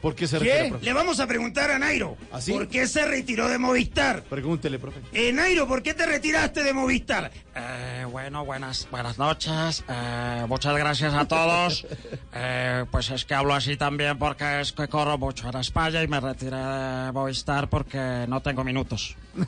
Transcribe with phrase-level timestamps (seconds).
[0.00, 0.44] ¿Por qué se ¿Qué?
[0.44, 0.84] retira, profe?
[0.84, 2.16] Le vamos a preguntar a Nairo.
[2.32, 2.52] ¿Ah, sí?
[2.52, 4.22] ¿Por qué se retiró de Movistar?
[4.22, 5.00] Pregúntele, profe.
[5.12, 7.30] Eh, Nairo, ¿por qué te retiraste de Movistar?
[7.54, 9.84] Eh, bueno, buenas, buenas noches.
[9.88, 11.86] Eh, muchas gracias a todos.
[12.32, 16.06] Eh, pues es que hablo así también porque es que corro mucho en España y
[16.06, 19.16] me retiré de Movistar porque no tengo minutos.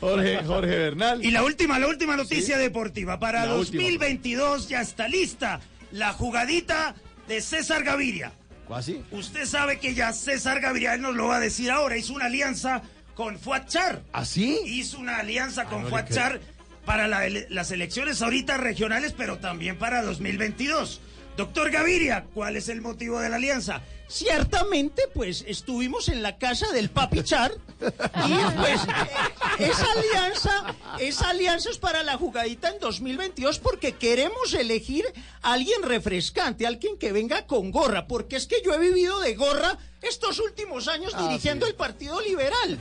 [0.00, 1.24] Jorge, Jorge Bernal.
[1.24, 3.20] Y la última, la última noticia deportiva.
[3.20, 5.60] Para La última, 2022 ya está lista
[5.92, 6.94] la jugadita
[7.28, 8.32] de César Gaviria.
[8.66, 9.02] ¿Cuasi?
[9.10, 12.26] Usted sabe que ya César Gaviria, él nos lo va a decir ahora, hizo una
[12.26, 12.82] alianza
[13.14, 14.02] con Fuachar.
[14.12, 14.58] ¿Así?
[14.64, 16.40] Hizo una alianza con no Fuachar
[16.84, 21.00] para la las elecciones ahorita regionales, pero también para 2022.
[21.36, 23.82] Doctor Gaviria, ¿cuál es el motivo de la alianza?
[24.12, 31.30] Ciertamente, pues estuvimos en la casa del Papi Char y pues eh, esa alianza, esa
[31.30, 35.06] alianza es para la jugadita en 2022 porque queremos elegir
[35.40, 39.34] a alguien refrescante, alguien que venga con gorra, porque es que yo he vivido de
[39.34, 42.80] gorra estos últimos años dirigiendo el Partido Liberal.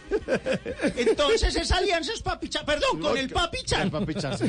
[0.96, 3.84] Entonces esa alianza es Papi Char, perdón, con el Papi Char.
[3.84, 4.48] El papi Chance.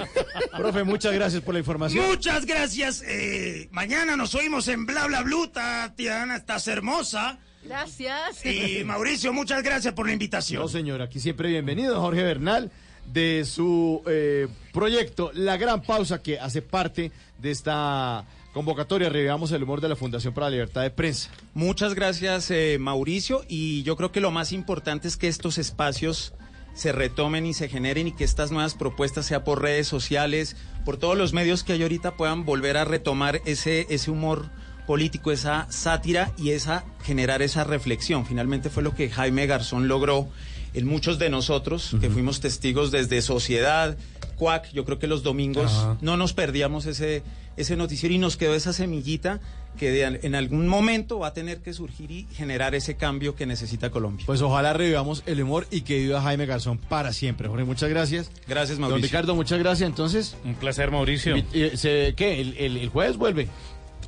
[0.56, 2.06] profe, muchas gracias por la información.
[2.06, 3.02] Muchas gracias.
[3.06, 5.48] eh, mañana nos oímos en Bla Bla Blue.
[5.48, 7.38] Tatiana, estás hermosa.
[7.64, 8.44] Gracias.
[8.44, 10.62] Y Mauricio, muchas gracias por la invitación.
[10.62, 12.70] No, señor, aquí siempre bienvenido, Jorge Bernal,
[13.06, 19.08] de su eh, proyecto La Gran Pausa, que hace parte de esta convocatoria.
[19.08, 21.30] Revivamos el humor de la Fundación para la Libertad de Prensa.
[21.54, 23.44] Muchas gracias, eh, Mauricio.
[23.48, 26.34] Y yo creo que lo más importante es que estos espacios
[26.74, 30.96] se retomen y se generen y que estas nuevas propuestas, sea por redes sociales, por
[30.96, 34.50] todos los medios que hay ahorita, puedan volver a retomar ese, ese humor
[34.86, 38.26] político, esa sátira y esa generar esa reflexión.
[38.26, 40.28] Finalmente fue lo que Jaime Garzón logró
[40.74, 43.96] en muchos de nosotros, que fuimos testigos desde Sociedad,
[44.36, 47.22] Cuac, yo creo que los domingos no nos perdíamos ese,
[47.56, 49.40] ese noticiero y nos quedó esa semillita
[49.78, 53.46] que de en algún momento va a tener que surgir y generar ese cambio que
[53.46, 54.26] necesita Colombia.
[54.26, 57.48] Pues ojalá revivamos el humor y que viva Jaime Garzón para siempre.
[57.48, 58.30] Jorge, muchas gracias.
[58.46, 59.08] Gracias, Don Mauricio.
[59.08, 59.88] Ricardo, muchas gracias.
[59.88, 61.36] Entonces, Un placer, Mauricio.
[61.74, 62.40] se- ¿qué?
[62.40, 63.48] ¿El, el- el jueves vuelve?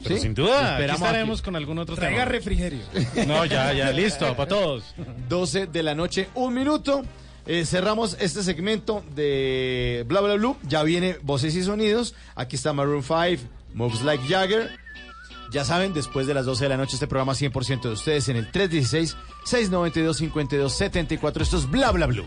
[0.02, 0.22] Pero ¿Sí?
[0.22, 1.44] sin duda, aquí Esperamos estaremos aquí.
[1.46, 2.30] con algún otro Traiga tema.
[2.32, 2.80] refrigerio.
[3.26, 4.84] No, ya, ya, listo, para todos.
[5.30, 7.02] 12 de la noche, un minuto.
[7.46, 10.56] Eh, cerramos este segmento de Bla Bla Blue.
[10.66, 12.14] Ya viene Voces y Sonidos.
[12.34, 13.42] Aquí está Maroon 5,
[13.74, 14.70] Moves Like Jagger.
[15.52, 18.36] Ya saben, después de las 12 de la noche, este programa 100% de ustedes en
[18.36, 21.42] el 316-692-5274.
[21.42, 22.26] Esto es Bla Bla Blue.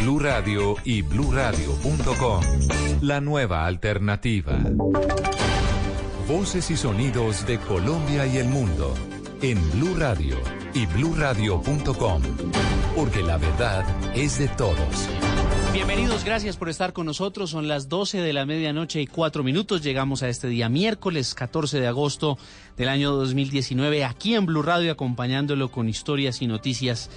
[0.00, 2.42] Blue Radio y bluradio.com.
[3.02, 4.58] La nueva alternativa.
[6.26, 8.94] Voces y sonidos de Colombia y el mundo
[9.42, 10.36] en Blue Radio
[10.72, 12.22] y bluradio.com,
[12.96, 13.84] porque la verdad
[14.16, 15.08] es de todos.
[15.74, 17.50] Bienvenidos, gracias por estar con nosotros.
[17.50, 19.82] Son las 12 de la medianoche y cuatro minutos.
[19.82, 22.38] Llegamos a este día miércoles 14 de agosto
[22.78, 27.10] del año 2019 aquí en Blue Radio acompañándolo con historias y noticias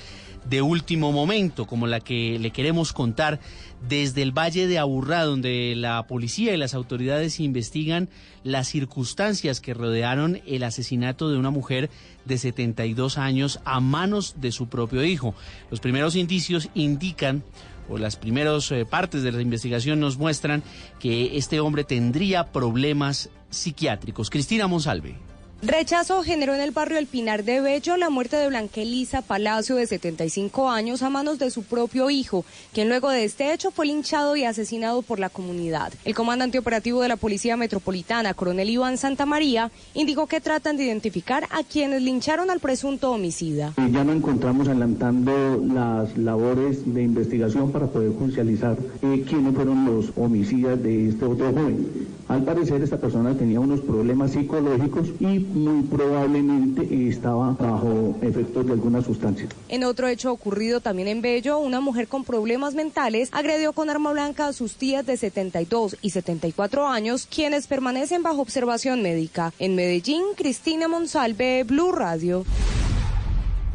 [0.49, 3.39] de último momento, como la que le queremos contar
[3.87, 8.09] desde el Valle de Aburrá, donde la policía y las autoridades investigan
[8.43, 11.89] las circunstancias que rodearon el asesinato de una mujer
[12.25, 15.35] de 72 años a manos de su propio hijo.
[15.69, 17.43] Los primeros indicios indican
[17.89, 20.63] o las primeras eh, partes de la investigación nos muestran
[20.99, 24.29] que este hombre tendría problemas psiquiátricos.
[24.29, 25.32] Cristina Monsalve.
[25.65, 29.87] Rechazo generó en el barrio El Pinar de Bello la muerte de Blanquelisa Palacio, de
[29.87, 32.43] 75 años, a manos de su propio hijo,
[32.73, 35.93] quien luego de este hecho fue linchado y asesinado por la comunidad.
[36.03, 41.47] El comandante operativo de la Policía Metropolitana, coronel Iván Santamaría, indicó que tratan de identificar
[41.49, 43.71] a quienes lincharon al presunto homicida.
[43.77, 50.11] Ya no encontramos adelantando las labores de investigación para poder judicializar eh, quiénes fueron los
[50.17, 51.87] homicidas de este otro joven.
[52.27, 58.73] Al parecer esta persona tenía unos problemas psicológicos y muy probablemente estaba bajo efectos de
[58.73, 59.47] alguna sustancia.
[59.69, 64.11] En otro hecho ocurrido también en Bello, una mujer con problemas mentales agredió con arma
[64.11, 69.53] blanca a sus tías de 72 y 74 años, quienes permanecen bajo observación médica.
[69.59, 72.45] En Medellín, Cristina Monsalve, Blue Radio.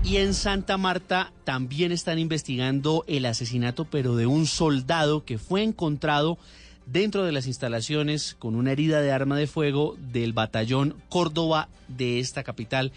[0.05, 5.63] Y en Santa Marta también están investigando el asesinato, pero de un soldado que fue
[5.63, 6.39] encontrado
[6.91, 12.19] dentro de las instalaciones con una herida de arma de fuego del batallón Córdoba de
[12.19, 12.93] esta capital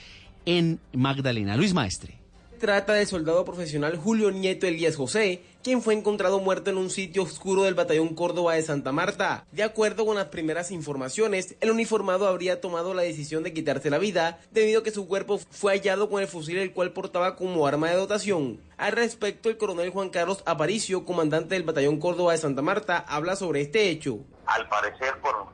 [0.45, 1.57] en Magdalena.
[1.57, 2.20] Luis Maestre.
[2.61, 7.23] Trata del soldado profesional Julio Nieto Elías José, quien fue encontrado muerto en un sitio
[7.23, 9.45] oscuro del batallón Córdoba de Santa Marta.
[9.51, 13.97] De acuerdo con las primeras informaciones, el uniformado habría tomado la decisión de quitarse la
[13.97, 17.65] vida debido a que su cuerpo fue hallado con el fusil el cual portaba como
[17.65, 18.61] arma de dotación.
[18.77, 23.35] Al respecto, el coronel Juan Carlos Aparicio, comandante del batallón Córdoba de Santa Marta, habla
[23.35, 24.19] sobre este hecho.
[24.45, 25.47] Al parecer, por,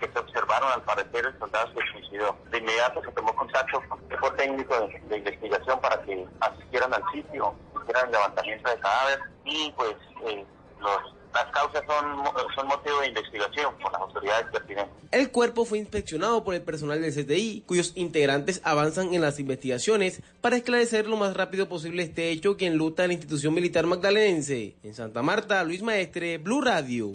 [0.00, 2.36] que se observaron, al parecer el soldado se suicidó.
[2.50, 6.94] De inmediato se tomó contacto con el equipo técnico de, de investigación para que asistieran
[6.94, 9.94] al sitio, hicieran el levantamiento de cadáver y pues
[10.26, 10.44] eh,
[10.80, 14.92] los, las causas son, son motivo de investigación por las autoridades pertinentes.
[15.10, 20.22] El cuerpo fue inspeccionado por el personal del CTI, cuyos integrantes avanzan en las investigaciones
[20.40, 24.76] para esclarecer lo más rápido posible este hecho que enluta a la institución militar magdalenense.
[24.82, 27.12] En Santa Marta, Luis Maestre, Blue Radio.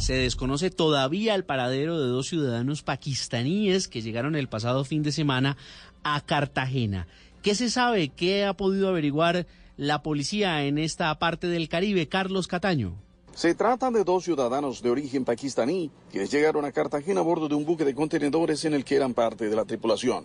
[0.00, 5.12] Se desconoce todavía el paradero de dos ciudadanos pakistaníes que llegaron el pasado fin de
[5.12, 5.58] semana
[6.02, 7.06] a Cartagena.
[7.42, 8.08] ¿Qué se sabe?
[8.08, 9.46] ¿Qué ha podido averiguar
[9.76, 12.08] la policía en esta parte del Caribe?
[12.08, 12.94] Carlos Cataño.
[13.34, 17.56] Se trata de dos ciudadanos de origen pakistaní que llegaron a Cartagena a bordo de
[17.56, 20.24] un buque de contenedores en el que eran parte de la tripulación.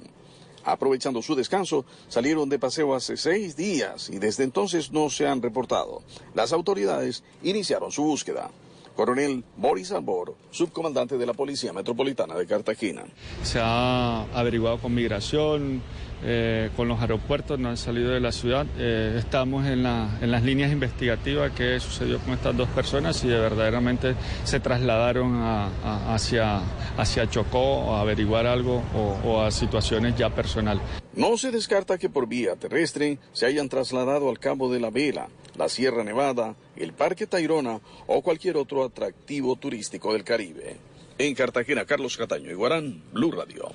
[0.63, 5.41] Aprovechando su descanso, salieron de paseo hace seis días y desde entonces no se han
[5.41, 6.01] reportado.
[6.33, 8.49] Las autoridades iniciaron su búsqueda.
[8.95, 13.03] Coronel Boris Albor, subcomandante de la Policía Metropolitana de Cartagena.
[13.43, 15.81] Se ha averiguado con migración,
[16.27, 18.65] eh, con los aeropuertos, no han salido de la ciudad.
[18.79, 23.27] Eh, estamos en, la, en, las líneas investigativas que sucedió con estas dos personas y
[23.27, 26.61] de verdaderamente se trasladaron a, hacia,
[26.97, 28.83] hacia Chocó a averiguar algo
[29.23, 30.81] o, a situaciones ya personales.
[31.13, 35.29] No se descarta que por vía terrestre se hayan trasladado al Cabo de la Vela,
[35.55, 40.77] la Sierra Nevada, el Parque Tayrona o cualquier otro atractivo turístico del Caribe.
[41.19, 43.73] En Cartagena, Carlos Cataño, Iguarán, Blue Radio.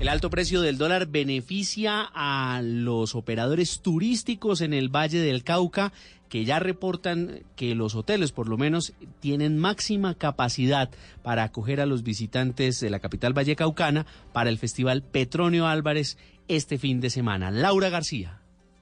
[0.00, 5.92] El alto precio del dólar beneficia a los operadores turísticos en el Valle del Cauca
[6.30, 10.88] que ya reportan que los hoteles por lo menos tienen máxima capacidad
[11.22, 16.16] para acoger a los visitantes de la capital vallecaucana para el Festival Petronio Álvarez
[16.48, 17.50] este fin de semana.
[17.50, 18.39] Laura García.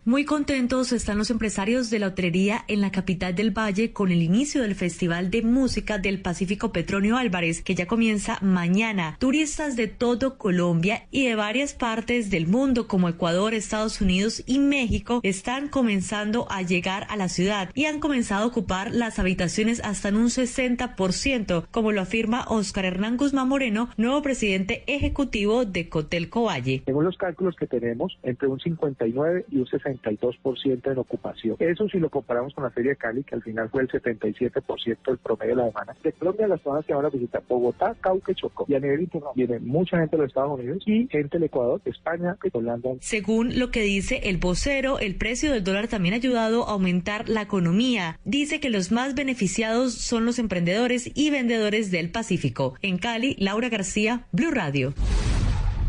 [0.09, 4.23] Muy contentos están los empresarios de la hotelería en la capital del Valle con el
[4.23, 9.19] inicio del Festival de Música del Pacífico Petronio Álvarez, que ya comienza mañana.
[9.19, 14.61] Turistas de todo Colombia y de varias partes del mundo como Ecuador, Estados Unidos y
[14.61, 19.83] México están comenzando a llegar a la ciudad y han comenzado a ocupar las habitaciones
[19.85, 25.91] hasta en un 60%, como lo afirma Oscar Hernán Guzmán Moreno, nuevo presidente ejecutivo de
[25.91, 26.81] Cotelco Valle.
[26.87, 29.67] Según los cálculos que tenemos, entre un 59 y un
[30.01, 31.57] 62% en ocupación.
[31.59, 34.99] Eso si lo comparamos con la Feria de Cali, que al final fue el 77%
[35.07, 35.97] del promedio de la demanda.
[36.03, 38.67] De Colombia, las personas que van a visitar Bogotá, Cauca y Chocó.
[38.69, 41.81] Y a nivel internacional viene mucha gente de los Estados Unidos y gente del Ecuador,
[41.85, 42.91] España y Holanda.
[43.01, 47.29] Según lo que dice el vocero, el precio del dólar también ha ayudado a aumentar
[47.29, 48.19] la economía.
[48.25, 52.75] Dice que los más beneficiados son los emprendedores y vendedores del Pacífico.
[52.83, 54.95] En Cali, Laura García, Blue Radio.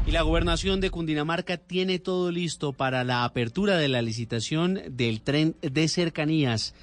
[0.09, 5.21] Y la gobernación de Cundinamarca tiene todo listo para la apertura de la licitación del
[5.21, 6.73] tren de cercanías,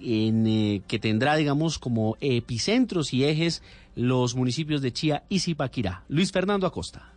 [0.00, 3.62] en, eh, que tendrá, digamos, como epicentros y ejes
[3.94, 6.02] los municipios de Chía y Zipaquirá.
[6.08, 7.12] Luis Fernando Acosta.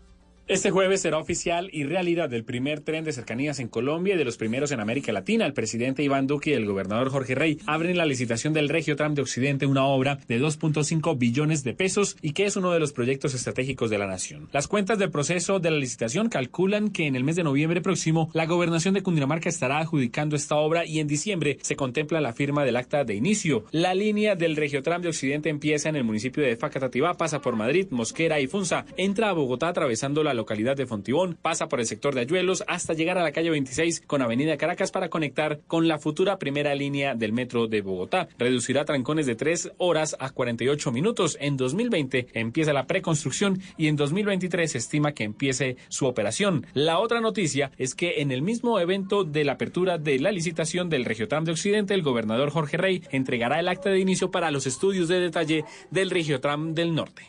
[0.50, 4.26] Este jueves será oficial y realidad el primer tren de cercanías en Colombia y de
[4.26, 5.46] los primeros en América Latina.
[5.46, 9.14] El presidente Iván Duque y el gobernador Jorge Rey abren la licitación del Regio Tram
[9.14, 12.94] de Occidente, una obra de 2.5 billones de pesos y que es uno de los
[12.94, 14.50] proyectos estratégicos de la nación.
[14.52, 18.32] Las cuentas del proceso de la licitación calculan que en el mes de noviembre próximo
[18.34, 22.66] la gobernación de Cundinamarca estará adjudicando esta obra y en diciembre se contempla la firma
[22.66, 23.66] del acta de inicio.
[23.70, 27.56] La línea del Regio Tram de Occidente empieza en el municipio de Facatativá, pasa por
[27.56, 31.86] Madrid, Mosquera y Funza, entra a Bogotá atravesando la localidad de Fontibón, pasa por el
[31.86, 35.88] sector de Ayuelos hasta llegar a la calle 26 con Avenida Caracas para conectar con
[35.88, 38.28] la futura primera línea del metro de Bogotá.
[38.38, 41.38] Reducirá trancones de 3 horas a 48 minutos.
[41.42, 46.66] En 2020 empieza la preconstrucción y en 2023 se estima que empiece su operación.
[46.74, 50.90] La otra noticia es que en el mismo evento de la apertura de la licitación
[50.90, 54.66] del Regiotram de Occidente, el gobernador Jorge Rey entregará el acta de inicio para los
[54.68, 57.24] estudios de detalle del Regiotram del Norte.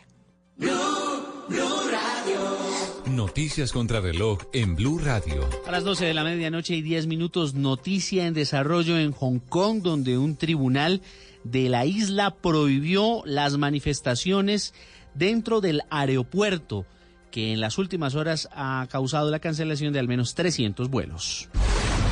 [3.14, 5.48] Noticias contra reloj en Blue Radio.
[5.66, 9.82] A las 12 de la medianoche y 10 minutos, noticia en desarrollo en Hong Kong,
[9.82, 11.02] donde un tribunal
[11.42, 14.74] de la isla prohibió las manifestaciones
[15.14, 16.86] dentro del aeropuerto,
[17.30, 21.48] que en las últimas horas ha causado la cancelación de al menos 300 vuelos.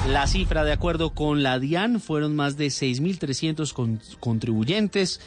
[0.08, 5.20] La cifra, de acuerdo con la DIAN, fueron más de 6.300 con- contribuyentes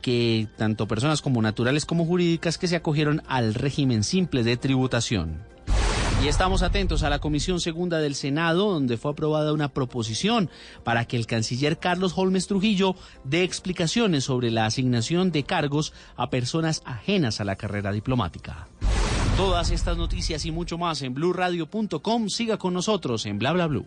[0.00, 5.42] que tanto personas como naturales como jurídicas que se acogieron al régimen simple de tributación.
[6.22, 10.50] Y estamos atentos a la Comisión Segunda del Senado, donde fue aprobada una proposición
[10.82, 16.28] para que el canciller Carlos Holmes Trujillo dé explicaciones sobre la asignación de cargos a
[16.28, 18.66] personas ajenas a la carrera diplomática.
[19.36, 22.28] Todas estas noticias y mucho más en blurradio.com.
[22.28, 23.86] Siga con nosotros en Bla Bla Blue.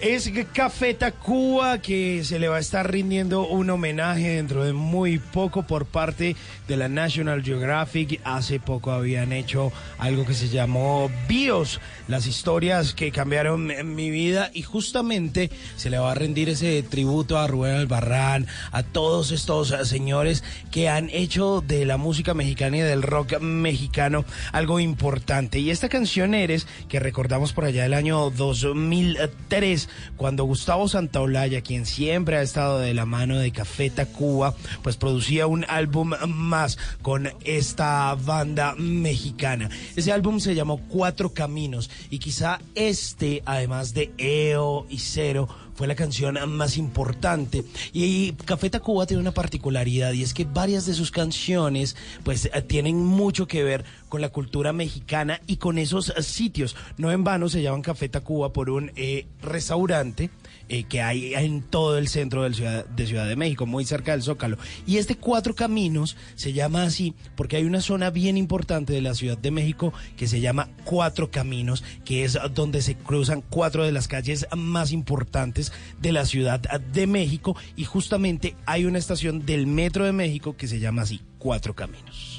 [0.02, 5.20] Es Café Tacuba que se le va a estar rindiendo un homenaje dentro de muy
[5.20, 6.36] poco por parte
[6.68, 8.20] de la National Geographic.
[8.24, 14.50] Hace poco habían hecho algo que se llamó Bios, las historias que cambiaron mi vida
[14.56, 19.68] y justamente se le va a rendir ese tributo a Rubén Albarrán, a todos estos
[19.88, 25.60] señores que han hecho de la música mexicana y del rock mexicano algo importante.
[25.60, 31.86] Y esta canción Eres, que recordamos por allá del año 2003, cuando Gustavo Santaolalla, quien
[31.86, 37.30] siempre ha estado de la mano de Café Tacuba, pues producía un álbum más con
[37.44, 39.70] esta banda mexicana.
[39.96, 45.88] Ese álbum se llamó Cuatro Caminos y quizá este, además de EO y Cero, fue
[45.88, 47.64] la canción más importante.
[47.94, 52.62] Y Café Tacuba tiene una particularidad y es que varias de sus canciones pues eh,
[52.62, 56.76] tienen mucho que ver con la cultura mexicana y con esos sitios.
[56.98, 60.30] No en vano se llaman Café Tacuba por un eh, restaurante
[60.70, 64.12] eh, que hay en todo el centro del ciudad, de Ciudad de México, muy cerca
[64.12, 64.58] del Zócalo.
[64.86, 69.14] Y este Cuatro Caminos se llama así porque hay una zona bien importante de la
[69.14, 73.92] Ciudad de México que se llama Cuatro Caminos, que es donde se cruzan cuatro de
[73.92, 77.56] las calles más importantes de la Ciudad de México.
[77.76, 82.31] Y justamente hay una estación del Metro de México que se llama así, Cuatro Caminos.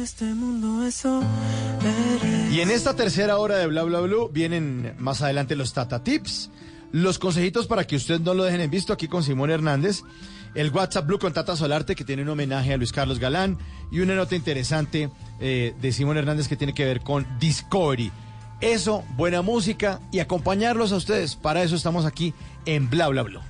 [0.00, 1.22] En este mundo, eso
[1.82, 2.52] eres.
[2.52, 6.50] Y en esta tercera hora de Bla Bla Blue vienen más adelante los Tata Tips,
[6.90, 10.02] los consejitos para que ustedes no lo dejen en visto aquí con Simón Hernández,
[10.54, 13.58] el WhatsApp Blue con Tata Solarte que tiene un homenaje a Luis Carlos Galán
[13.92, 18.10] y una nota interesante eh, de Simón Hernández que tiene que ver con Discovery.
[18.62, 21.36] Eso, buena música y acompañarlos a ustedes.
[21.36, 22.32] Para eso estamos aquí
[22.64, 23.49] en Bla Bla Blue.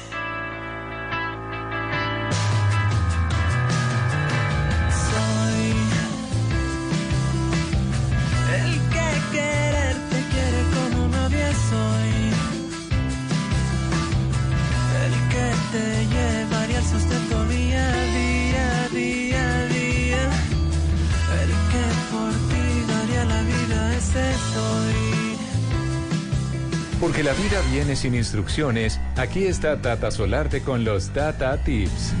[27.21, 32.13] Porque la vida viene sin instrucciones, aquí está Tata Solarte con los Tata Tips.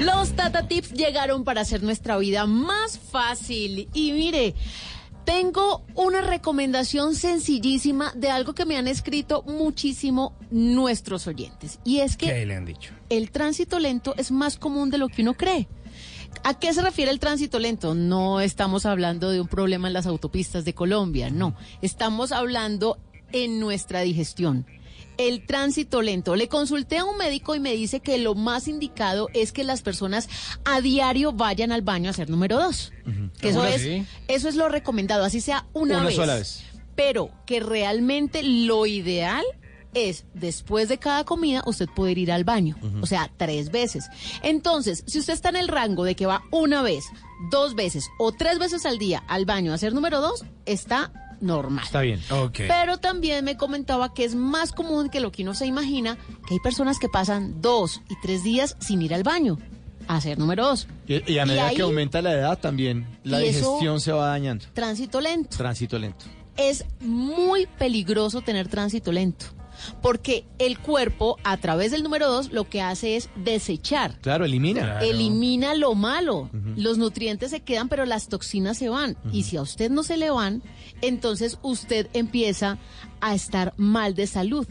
[0.00, 3.88] Los Tata Tips llegaron para hacer nuestra vida más fácil.
[3.94, 4.56] Y mire,
[5.24, 11.78] Tengo una recomendación sencillísima de algo que me han escrito muchísimo nuestros oyentes.
[11.84, 12.92] Y es que ¿Qué le han dicho?
[13.08, 15.68] el tránsito lento es más común de lo que uno cree.
[16.44, 17.94] ¿A qué se refiere el tránsito lento?
[17.94, 21.54] No estamos hablando de un problema en las autopistas de Colombia, no.
[21.82, 22.98] Estamos hablando
[23.32, 24.66] en nuestra digestión.
[25.18, 26.34] El tránsito lento.
[26.34, 29.82] Le consulté a un médico y me dice que lo más indicado es que las
[29.82, 30.28] personas
[30.64, 32.92] a diario vayan al baño a hacer número dos.
[33.40, 34.04] Que eso es, Sí.
[34.26, 36.16] eso es lo recomendado, así sea una, Una vez.
[36.16, 36.64] sola vez.
[36.96, 39.44] Pero que realmente lo ideal
[39.94, 44.06] es después de cada comida usted poder ir al baño, o sea, tres veces.
[44.42, 47.04] Entonces, si usted está en el rango de que va una vez,
[47.50, 51.84] dos veces o tres veces al día al baño a hacer número dos, está normal.
[51.84, 52.20] Está bien.
[52.30, 52.60] Ok.
[52.68, 56.54] Pero también me comentaba que es más común que lo que uno se imagina, que
[56.54, 59.58] hay personas que pasan dos y tres días sin ir al baño
[60.08, 60.86] a hacer número dos.
[61.06, 64.64] Y, y a medida ahí- que aumenta la edad también, la digestión se va dañando.
[64.72, 65.56] Tránsito lento.
[65.56, 66.24] Tránsito lento.
[66.56, 69.46] es muy peligroso tener tránsito lento.
[70.00, 74.18] Porque el cuerpo, a través del número dos, lo que hace es desechar.
[74.20, 75.00] Claro, elimina.
[75.00, 76.50] Elimina lo malo.
[76.76, 79.16] Los nutrientes se quedan, pero las toxinas se van.
[79.32, 80.62] Y si a usted no se le van,
[81.00, 82.78] entonces usted empieza
[83.20, 84.66] a estar mal de salud.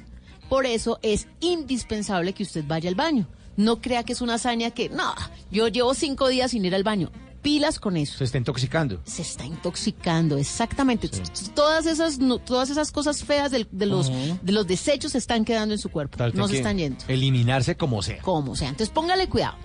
[0.50, 3.28] Por eso es indispensable que usted vaya al baño.
[3.58, 5.14] No crea que es una hazaña que, no,
[5.52, 7.12] yo llevo cinco días sin ir al baño.
[7.42, 9.02] Pilas con eso Se está intoxicando.
[9.04, 11.10] se está intoxicando, exactamente.
[11.56, 14.12] Todas esas no- todas esas cosas feas del- de, los
[14.44, 17.04] de los desechos se están quedando en su cuerpo, Tal, no se están yendo.
[17.08, 18.22] Eliminarse como sea.
[18.22, 18.70] Como sea.
[18.70, 19.56] Entonces póngale cuidado.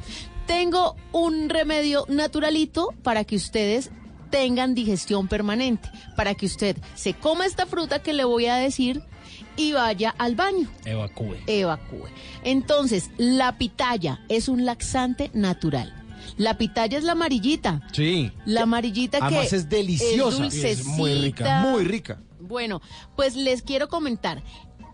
[0.46, 3.90] Tengo un remedio naturalito para que ustedes
[4.30, 9.02] tengan digestión permanente, para que usted se coma esta fruta que le voy a decir
[9.56, 11.36] y vaya al baño Evacúe.
[11.46, 12.06] evacúe.
[12.42, 15.92] Entonces, la pitaya es un laxante natural.
[16.36, 17.82] La pitaya es la amarillita.
[17.92, 18.32] Sí.
[18.44, 20.46] La amarillita Además que es deliciosa.
[20.46, 21.44] Es, Es muy rica.
[21.44, 21.60] dulcecita.
[21.60, 22.20] Muy rica.
[22.40, 22.80] Bueno,
[23.16, 24.42] pues les quiero comentar.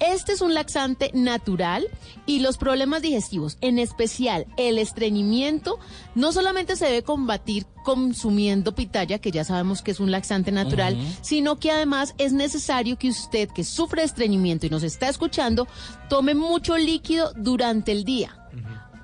[0.01, 1.87] Este es un laxante natural
[2.27, 5.79] y los problemas digestivos, en especial el estreñimiento,
[6.17, 10.97] no solamente se debe combatir consumiendo pitaya, que ya sabemos que es un laxante natural,
[11.21, 15.69] sino que además es necesario que usted que sufre de estreñimiento y nos está escuchando,
[16.09, 18.37] tome mucho líquido durante el día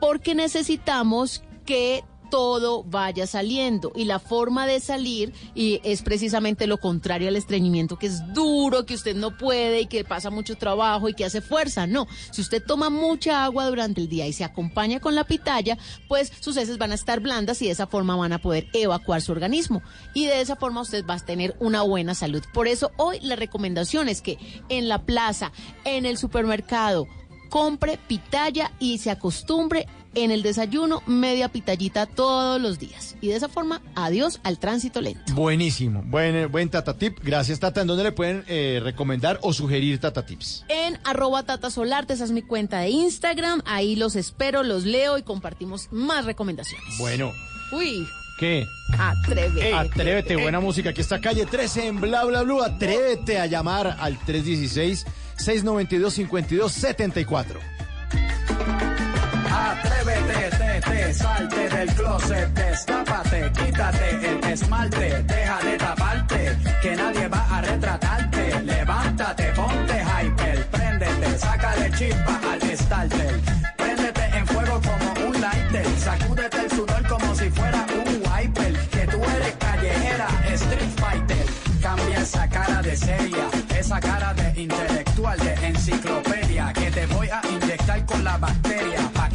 [0.00, 3.92] porque necesitamos que todo vaya saliendo.
[3.94, 8.86] Y la forma de salir y es precisamente lo contrario al estreñimiento que es duro,
[8.86, 12.40] que usted no puede y que pasa mucho trabajo y que hace fuerza, no, si
[12.40, 16.56] usted toma mucha agua durante el día y se acompaña con la pitaya, pues sus
[16.56, 19.82] heces van a estar blandas y de esa forma van a poder evacuar su organismo.
[20.14, 22.42] Y de esa forma usted va a tener una buena salud.
[22.52, 24.38] Por eso hoy la recomendación es que
[24.68, 25.52] en la plaza,
[25.84, 27.06] en el supermercado,
[27.48, 33.16] compre pitaya y se acostumbre en el desayuno media pitallita todos los días.
[33.20, 35.32] Y de esa forma, adiós al tránsito lento.
[35.34, 36.02] Buenísimo.
[36.06, 37.18] Buen, eh, buen Tata Tip.
[37.22, 37.80] Gracias, Tata.
[37.80, 40.64] ¿En dónde le pueden eh, recomendar o sugerir Tata Tips?
[40.68, 43.62] En arroba Tata Solarte, esa es mi cuenta de Instagram.
[43.64, 46.98] Ahí los espero, los leo y compartimos más recomendaciones.
[46.98, 47.32] Bueno.
[47.72, 48.06] Uy.
[48.38, 48.64] ¿Qué?
[48.96, 49.74] Atrévete.
[49.74, 50.90] Atrévete, buena música.
[50.90, 52.66] Aquí está calle 13 en bla bla bla.
[52.66, 55.04] Atrévete a llamar al 316
[55.36, 57.77] 692 5274.
[61.12, 68.62] Salte, del closet, destápate, quítate el esmalte, deja de taparte, que nadie va a retratarte.
[68.62, 73.40] Levántate, ponte hyper, préndete, sácale chispa al starter.
[73.76, 78.72] Préndete en fuego como un lighter, sacúdete el sudor como si fuera un wiper.
[78.90, 81.46] Que tú eres callejera, street fighter.
[81.82, 86.27] Cambia esa cara de seria, esa cara de intelectual, de enciclopedia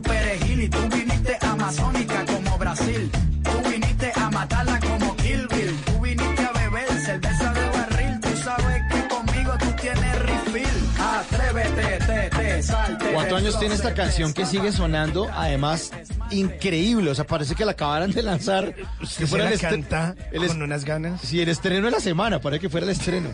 [0.00, 3.10] Tu perejil, y tú viniste amazónica como Brasil.
[3.42, 5.76] Tú viniste a matarla como Kill Bill.
[5.86, 8.20] Tú viniste a beber cerveza de barril.
[8.20, 10.90] Tú sabes que conmigo tú tienes refill.
[10.98, 13.12] Atrévete, te, te, salte.
[13.12, 15.28] ¿Cuántos años tiene esta canción que sigue sonando?
[15.34, 15.92] Además,
[16.30, 17.10] increíble.
[17.10, 18.74] O sea, parece que la acabaran de lanzar.
[19.02, 20.14] Usted se la canta
[20.48, 21.20] con unas ganas.
[21.22, 23.30] Sí, el estreno de la semana, parece que fuera el estreno.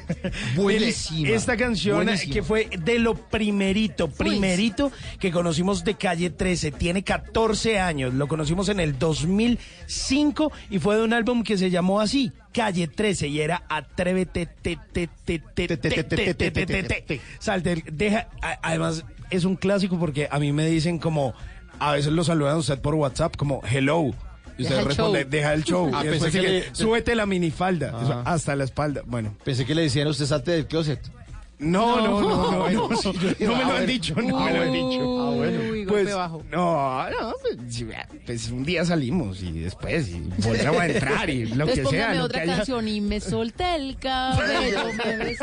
[0.55, 1.21] Buenísima.
[1.21, 2.33] Mire, esta canción buenísima.
[2.35, 8.29] que fue de lo primerito, primerito que conocimos de Calle 13, tiene 14 años, lo
[8.29, 13.29] conocimos en el 2005 y fue de un álbum que se llamó así, Calle 13
[13.29, 17.21] y era Atrévete, te, te, te, te, te, te, te, te, te, te, te.
[17.39, 21.35] Salte, deja, a- además es un clásico porque a mí me dicen como,
[21.79, 24.11] a veces lo saludan a usted por WhatsApp como hello.
[24.59, 25.31] Y usted Deja responde, show.
[25.31, 25.91] deja el show.
[25.95, 28.03] Ah, Y pensé después que le- súbete la minifalda, Ajá.
[28.03, 29.03] eso, hasta la espalda.
[29.05, 29.35] Bueno.
[29.45, 31.01] Pensé que le decían a usted salte del closet.
[31.59, 32.89] No, no, no, no, no, No.
[32.89, 33.87] me Ah, lo han bueno.
[33.87, 35.21] dicho, no me lo han dicho.
[35.23, 35.76] Ah, bueno.
[36.05, 36.15] Pues,
[36.51, 37.85] no, no, pues,
[38.25, 42.15] pues un día salimos y después y volvemos a entrar y lo Entonces que sea.
[42.15, 42.57] lo otra que haya.
[42.59, 44.79] canción y me solté el cabello.
[44.97, 45.37] me.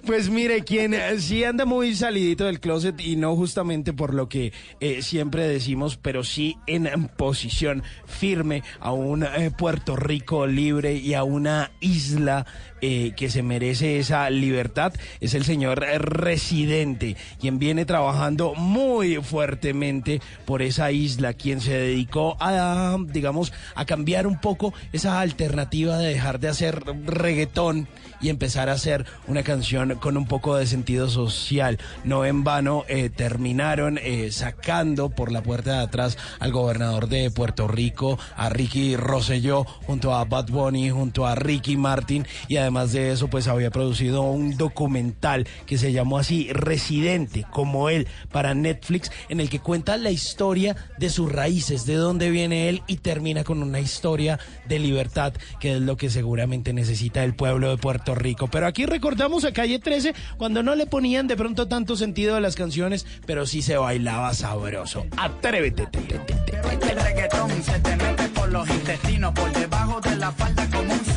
[0.06, 4.28] Pues mire, quien eh, sí anda muy salidito del closet y no justamente por lo
[4.28, 10.46] que eh, siempre decimos, pero sí en, en posición firme a un eh, Puerto Rico
[10.46, 12.46] libre y a una isla
[12.80, 20.20] eh, que se merece esa libertad, es el señor residente, quien viene trabajando muy fuertemente
[20.44, 26.08] por esa isla, quien se dedicó a, digamos, a cambiar un poco esa alternativa de
[26.08, 27.88] dejar de hacer reggaetón
[28.20, 31.78] y empezar a hacer una canción con un poco de sentido social.
[32.04, 37.30] No en vano eh, terminaron eh, sacando por la puerta de atrás al gobernador de
[37.30, 42.69] Puerto Rico, a Ricky Rosselló, junto a Bad Bunny, junto a Ricky Martin, y además
[42.70, 48.54] de eso, pues había producido un documental que se llamó así Residente, como él, para
[48.54, 52.96] Netflix, en el que cuenta la historia de sus raíces, de dónde viene él, y
[52.98, 57.76] termina con una historia de libertad, que es lo que seguramente necesita el pueblo de
[57.76, 58.48] Puerto Rico.
[58.48, 62.40] Pero aquí recordamos a Calle 13 cuando no le ponían de pronto tanto sentido a
[62.40, 65.06] las canciones, pero sí se bailaba sabroso.
[65.16, 65.86] Atrévete.
[65.86, 71.09] te, reggaetón se te mete por los intestinos, por debajo de la falda como un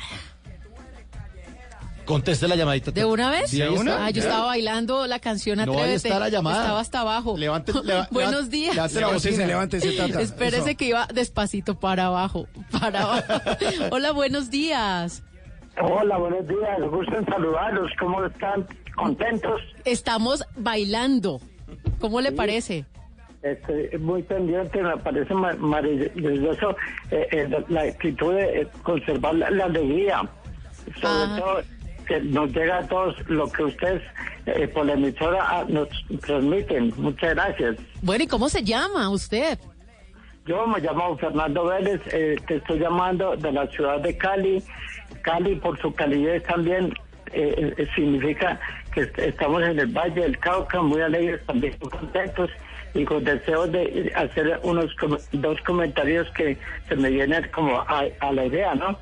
[2.05, 2.91] Conteste la llamadita.
[2.91, 3.51] ¿De una vez?
[3.51, 3.63] Sí.
[3.63, 5.95] Ah, yo estaba bailando la canción No, ahí Atrévete.
[6.09, 6.61] está la llamada.
[6.63, 7.37] Estaba hasta abajo.
[7.39, 8.75] Levante- leva- Buenos días.
[8.75, 9.47] levante la bocina.
[9.47, 10.21] levántese, tata.
[10.21, 10.77] Espérese Eso.
[10.79, 13.33] que iba despacito para abajo, para abajo.
[13.91, 15.23] Hola, buenos días.
[15.81, 16.79] Hola, buenos días.
[16.91, 17.91] Gusto en saludarlos.
[17.99, 18.67] ¿Cómo están?
[18.97, 19.61] ¿Contentos?
[19.85, 21.41] Estamos bailando.
[22.01, 22.85] ¿Cómo le parece?
[23.43, 24.83] Estoy muy pendiente.
[24.83, 26.77] Me parece ma- maravilloso
[27.11, 30.21] eh, eh, la actitud de eh, conservar la, la alegría.
[31.01, 31.37] Sobre Ah.
[31.39, 31.63] todo
[32.05, 34.03] que nos llega a todos lo que ustedes
[34.47, 35.89] eh, por la emisora ah, nos
[36.21, 36.93] transmiten.
[36.97, 37.77] Muchas gracias.
[38.03, 39.59] Bueno, ¿y cómo se llama usted?
[40.47, 44.63] Yo me llamo Fernando Vélez, eh, te estoy llamando de la ciudad de Cali.
[45.23, 46.93] Cali, por su calidez también,
[47.33, 48.61] eh, eh, significa
[48.93, 52.51] que est- estamos en el Valle del Cauca, muy alegres, también muy contentos
[52.93, 58.05] y con deseos de hacer unos com- dos comentarios que se me vienen como a,
[58.21, 58.99] a la idea, ¿no?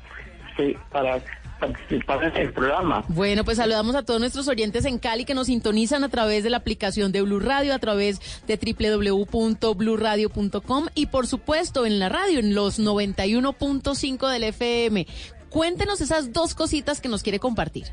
[0.55, 1.19] Sí, para
[1.67, 3.03] participar en el programa.
[3.07, 6.49] Bueno, pues saludamos a todos nuestros oyentes en Cali que nos sintonizan a través de
[6.49, 12.39] la aplicación de Blue Radio, a través de www.bluradio.com y por supuesto en la radio,
[12.39, 15.07] en los 91.5 del FM.
[15.49, 17.85] Cuéntenos esas dos cositas que nos quiere compartir.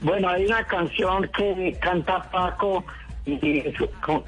[0.00, 2.84] Bueno, hay una canción que canta Paco
[3.24, 3.62] y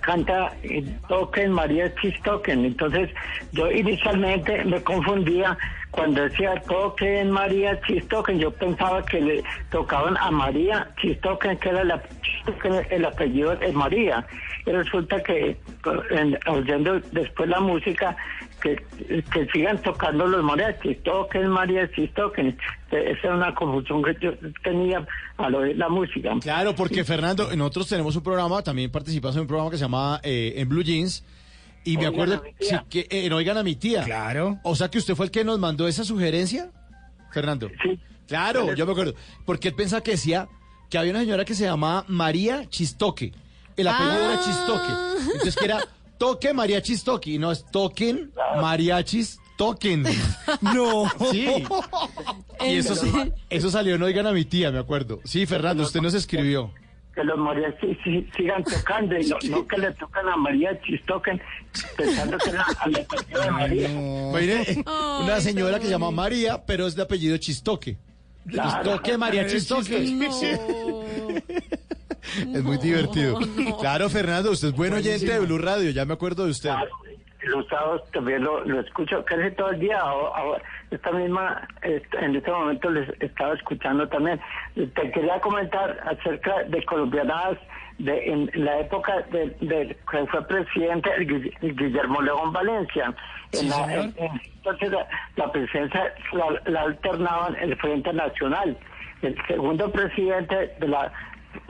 [0.02, 2.64] canta eh, Toquen María Chistoquen.
[2.64, 3.10] Entonces,
[3.52, 5.56] yo inicialmente me confundía
[5.90, 8.38] cuando decía Toquen María Chistoquen.
[8.38, 12.02] Yo pensaba que le tocaban a María Chistoquen, que era la,
[12.90, 14.24] el apellido de María.
[14.66, 15.56] Y resulta que,
[16.10, 18.16] en- oyendo después la música,
[18.64, 22.58] que, que sigan tocando los mariachis, toquen mariachis, toquen.
[22.90, 26.32] Esa es una confusión que yo tenía al oír la música.
[26.40, 30.20] Claro, porque Fernando, nosotros tenemos un programa, también participas en un programa que se llama
[30.22, 31.22] eh, En Blue Jeans.
[31.84, 34.04] Y me Oigan acuerdo sí, que eh, en Oigan a mi tía.
[34.04, 34.58] Claro.
[34.62, 36.70] O sea que usted fue el que nos mandó esa sugerencia,
[37.30, 37.68] Fernando.
[37.82, 38.00] Sí.
[38.26, 39.14] Claro, yo me acuerdo.
[39.44, 40.48] Porque él pensaba que decía
[40.88, 43.32] que había una señora que se llamaba María Chistoque.
[43.76, 44.42] El apellido era Ah.
[44.42, 44.92] Chistoque.
[45.32, 45.80] Entonces que era
[46.24, 47.32] Toque María Chistoque.
[47.32, 50.04] Y no es Toquen Mariachis toquen.
[50.62, 51.04] No.
[51.30, 51.46] Sí.
[52.66, 52.94] Y eso,
[53.50, 55.20] eso salió, no oigan a mi tía, me acuerdo.
[55.24, 56.72] Sí, Fernando, usted nos escribió.
[57.14, 61.40] que los mariachis sí- sigan tocando y no, no que le tocan a mariachis, toquen
[61.96, 62.98] pensando que la, a la
[63.44, 63.88] de María.
[63.90, 64.82] Mire,
[65.20, 67.98] una señora que se llama María, pero es de apellido Chistoque.
[68.48, 68.82] Claro.
[68.82, 69.96] Chistoque, María Chistoque.
[72.54, 73.38] Es muy divertido.
[73.80, 76.70] Claro, Fernando, usted es buen oyente de Blue Radio, ya me acuerdo de usted.
[77.44, 80.00] Los sábados también lo, lo escucho casi todo el día.
[80.00, 84.40] Ahora, esta misma, en este momento les estaba escuchando también.
[84.74, 87.58] Te quería comentar acerca de colombianadas
[87.98, 91.10] de en la época de, de que fue presidente
[91.62, 93.14] Guillermo León Valencia.
[93.52, 98.76] En la- en- en- entonces la, la presidencia la, la alternaban el Frente Nacional.
[99.22, 101.12] El segundo presidente de la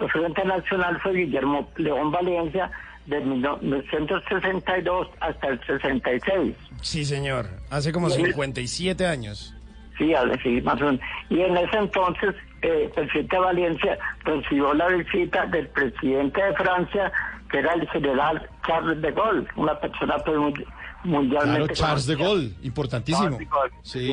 [0.00, 2.70] el Frente Nacional fue Guillermo León Valencia
[3.06, 6.54] de 1962 hasta el 66.
[6.80, 7.46] Sí, señor.
[7.70, 8.24] Hace como Sí.
[8.24, 9.54] 57 años.
[9.98, 11.00] Sí, sí, más o menos.
[11.30, 12.34] Y en ese entonces,
[12.66, 17.12] eh, el presidente Valencia recibió la visita del presidente de Francia,
[17.50, 22.16] que era el general Charles de Gaulle, una persona pues, muy- Claro, mundialmente Charles de.
[22.16, 23.38] Gaulle, importantísimo.
[23.82, 24.10] Sí.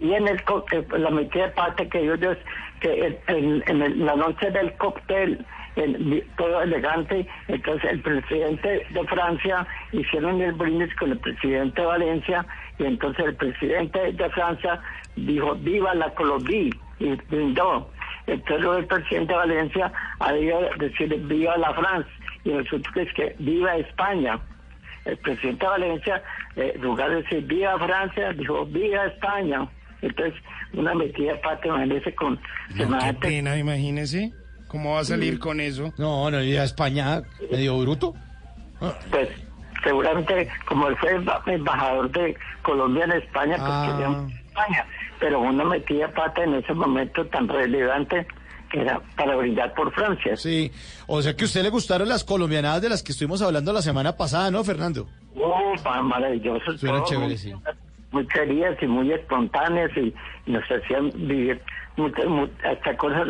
[0.00, 0.42] Y en el
[0.98, 2.36] la mitad de parte que ellos,
[2.80, 5.46] que en, en- en la noche del cóctel,
[6.36, 12.44] todo elegante, entonces el presidente de Francia hicieron el brindis con el presidente de Valencia,
[12.78, 14.80] y entonces el presidente de Francia
[15.16, 17.90] dijo, viva la Colombia, y brindó.
[18.26, 22.08] Entonces luego el presidente de Valencia había decir viva la France,
[22.44, 24.38] y resulta que es que viva España
[25.04, 26.22] el presidente de Valencia,
[26.56, 29.68] eh, en lugar de decir viva Francia, dijo viva España.
[30.00, 30.34] Entonces,
[30.72, 32.38] una metida pata, imagínese con
[32.76, 32.86] Qué
[33.20, 34.32] pena, imagínese.
[34.68, 35.38] ¿Cómo va a salir Sí.
[35.40, 35.92] con eso?
[35.98, 38.14] No, no, y a España medio bruto.
[39.10, 39.28] Pues,
[39.82, 44.26] seguramente, como él fue emba- embajador de Colombia en España, pues Ah.
[44.48, 44.86] España.
[45.24, 48.26] Pero una metida de pata en ese momento tan relevante
[48.70, 50.36] que era para brindar por Francia.
[50.36, 50.70] Sí,
[51.06, 53.80] o sea que a usted le gustaron las colombianadas de las que estuvimos hablando la
[53.80, 55.08] semana pasada, ¿no, Fernando?
[55.34, 56.74] Ufa, maravilloso.
[56.78, 57.54] Todo, chéveres, muy- sí.
[58.12, 60.12] Muy queridas y muy espontáneas y
[60.46, 61.58] nos hacían vivir
[61.96, 63.28] muchas, mu- hasta cosas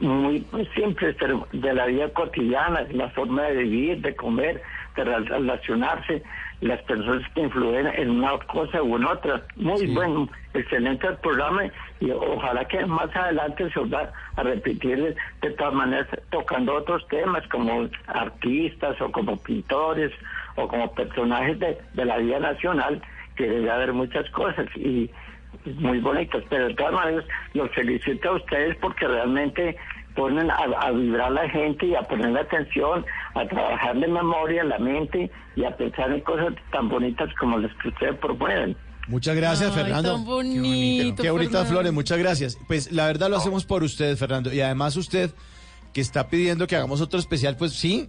[0.00, 4.60] muy, muy simples pero de la vida cotidiana, la forma de vivir, de comer,
[4.96, 6.24] de rel- relacionarse,
[6.60, 9.42] las personas que influyen en una cosa u en otra.
[9.56, 11.64] Muy bueno, excelente el programa
[12.00, 17.46] y ojalá que más adelante se va a repetir de todas maneras tocando otros temas
[17.48, 20.12] como artistas o como pintores
[20.56, 23.00] o como personajes de, de la vida nacional
[23.36, 25.10] que debe haber muchas cosas y
[25.64, 29.76] muy bonitas, pero de todas maneras los felicito a ustedes porque realmente
[30.18, 34.78] ponen a, a vibrar la gente y a poner atención, a trabajar de memoria, la
[34.80, 38.76] mente y a pensar en cosas tan bonitas como las que ustedes proponen.
[39.06, 40.14] Muchas gracias, Ay, Fernando.
[40.16, 41.70] tan bonito, Qué bonitas Fernando.
[41.72, 42.58] flores, muchas gracias.
[42.66, 44.52] Pues la verdad lo hacemos por usted, Fernando.
[44.52, 45.30] Y además usted
[45.92, 48.08] que está pidiendo que hagamos otro especial, pues sí,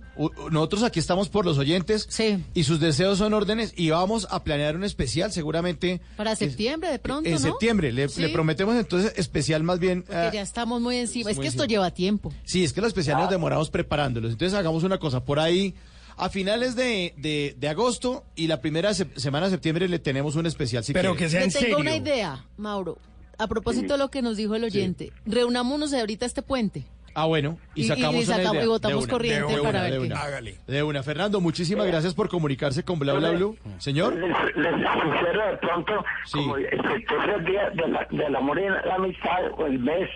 [0.51, 2.05] nosotros aquí estamos por los oyentes.
[2.09, 2.43] Sí.
[2.53, 6.99] Y sus deseos son órdenes y vamos a planear un especial seguramente Para septiembre, de
[6.99, 7.39] pronto, en ¿no?
[7.39, 7.91] septiembre.
[7.91, 8.21] Le, Sí.
[8.21, 10.03] le prometemos entonces especial más bien.
[10.03, 11.31] Que ah, ya estamos muy encima.
[11.31, 12.33] Es muy que esto lleva tiempo.
[12.43, 14.31] Sí, es que los especiales nos demoramos preparándolos.
[14.33, 15.73] Entonces hagamos una cosa, por ahí,
[16.17, 20.35] a finales de, de- de agosto y la primera se- semana de septiembre le tenemos
[20.35, 20.83] un especial.
[20.83, 21.25] Si Pero quiere.
[21.25, 21.77] que sea en tengo serio.
[21.79, 22.97] una idea, Mauro.
[23.37, 26.83] A propósito de lo que nos dijo el oyente, reunámonos ahorita este puente.
[27.15, 28.63] Ah, bueno, y Y- y sacamos una sacamos- idea.
[28.63, 30.05] y votamos De una, corriente de para una, ver de qué.
[30.05, 30.15] una.
[30.21, 30.55] Hágale.
[30.67, 31.03] De una.
[31.03, 33.57] Fernando, muchísimas gracias por comunicarse con Bla Bla Blue.
[33.77, 34.15] Señor.
[34.15, 38.69] Les, les sugiero de pronto, como este es el día de la- del amor y
[38.69, 40.09] la amistad o el mes,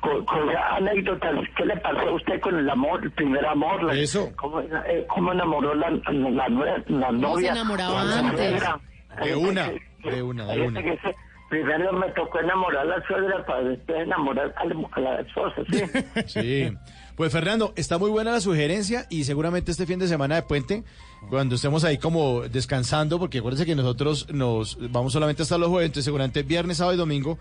[0.00, 3.82] con, con anécdotas, ¿qué le pasó a usted con el amor, el primer amor?
[3.82, 4.30] La- Eso.
[4.36, 7.50] ¿Cómo, eh, cómo enamoró la, la, la ¿Cómo se novia?
[7.52, 8.50] enamoraba antes?
[8.50, 8.80] suegra?
[9.24, 9.70] De una,
[10.04, 10.80] de una, de una.
[11.48, 15.62] Primero me tocó enamorar a la suegra para después enamorar a la, a la esposa,
[15.70, 15.82] ¿sí?
[16.26, 16.76] Sí.
[17.16, 20.84] Pues Fernando, está muy buena la sugerencia y seguramente este fin de semana de puente,
[21.30, 25.86] cuando estemos ahí como descansando, porque acuérdense que nosotros nos vamos solamente hasta los jueves,
[25.86, 27.38] entonces seguramente viernes, sábado y domingo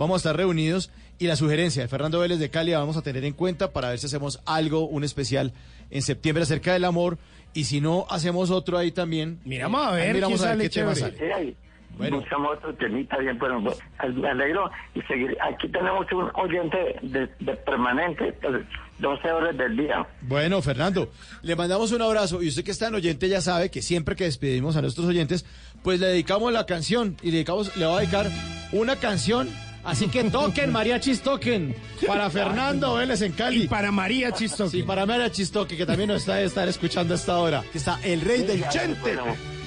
[0.00, 3.02] vamos a estar reunidos y la sugerencia de Fernando Vélez de Cali la vamos a
[3.02, 5.52] tener en cuenta para ver si hacemos algo, un especial
[5.90, 7.18] en septiembre acerca del amor
[7.52, 9.40] y si no hacemos otro ahí también.
[9.44, 11.56] Miramos a ver miramos qué a ver qué tema sale.
[12.00, 12.20] Bueno.
[12.20, 13.76] Buscamos otro temita bien, bueno, bueno,
[14.14, 15.36] me alegro y seguir.
[15.42, 18.62] Aquí tenemos un oyente de, de permanente, pues,
[19.00, 20.06] 12 horas del día.
[20.22, 21.10] Bueno, Fernando,
[21.42, 24.24] le mandamos un abrazo y usted que está en oyente ya sabe que siempre que
[24.24, 25.44] despedimos a nuestros oyentes,
[25.82, 28.28] pues le dedicamos la canción y le dedicamos, le va a dedicar
[28.72, 29.50] una canción.
[29.84, 31.74] Así que toquen, mariachis, toquen.
[32.06, 33.64] Para Fernando Vélez en Cali.
[33.64, 34.70] Y para María Chistoque.
[34.70, 37.62] Sí, para María Chistoque, que también nos está estar escuchando a esta hora.
[37.70, 39.18] Que está el rey del chente.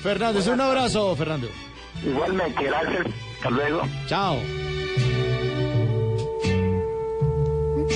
[0.01, 1.47] Fernando, es un abrazo, Fernando.
[2.05, 3.07] Igualmente, gracias.
[3.35, 3.81] Hasta luego.
[4.07, 4.37] Chao.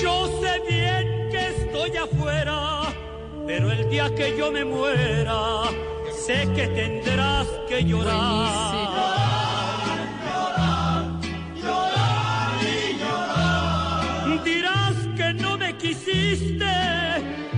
[0.02, 2.82] Yo sé bien que estoy afuera,
[3.46, 5.62] pero el día que yo me muera,
[6.12, 8.78] sé que tendrás que llorar.
[14.44, 16.74] Dirás que no me quisiste,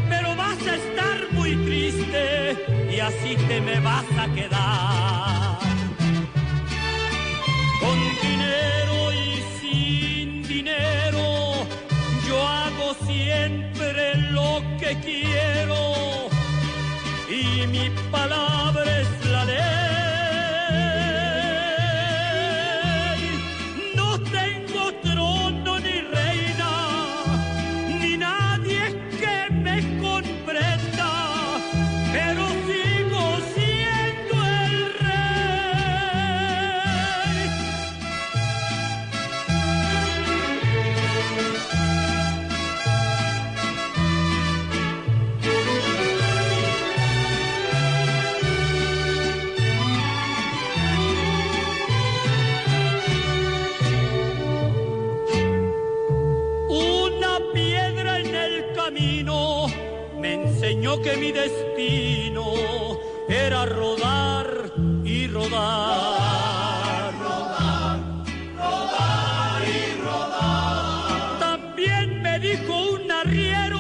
[0.09, 2.57] pero vas a estar muy triste
[2.90, 5.29] y así te me vas a quedar.
[14.91, 16.28] Que quiero
[17.28, 19.19] y mi palabra es
[60.99, 64.72] que mi destino era rodar
[65.05, 67.14] y rodar.
[67.14, 68.01] Rodar,
[68.57, 71.38] rodar y rodar.
[71.38, 73.78] También me dijo un arriero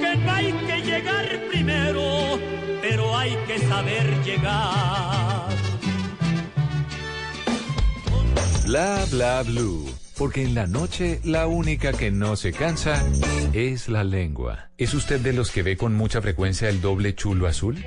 [0.00, 2.38] que no hay que llegar primero,
[2.80, 5.48] pero hay que saber llegar.
[8.64, 9.91] Bla bla blue.
[10.22, 13.04] Porque en la noche la única que no se cansa
[13.52, 14.70] es la lengua.
[14.78, 17.84] ¿Es usted de los que ve con mucha frecuencia el doble chulo azul?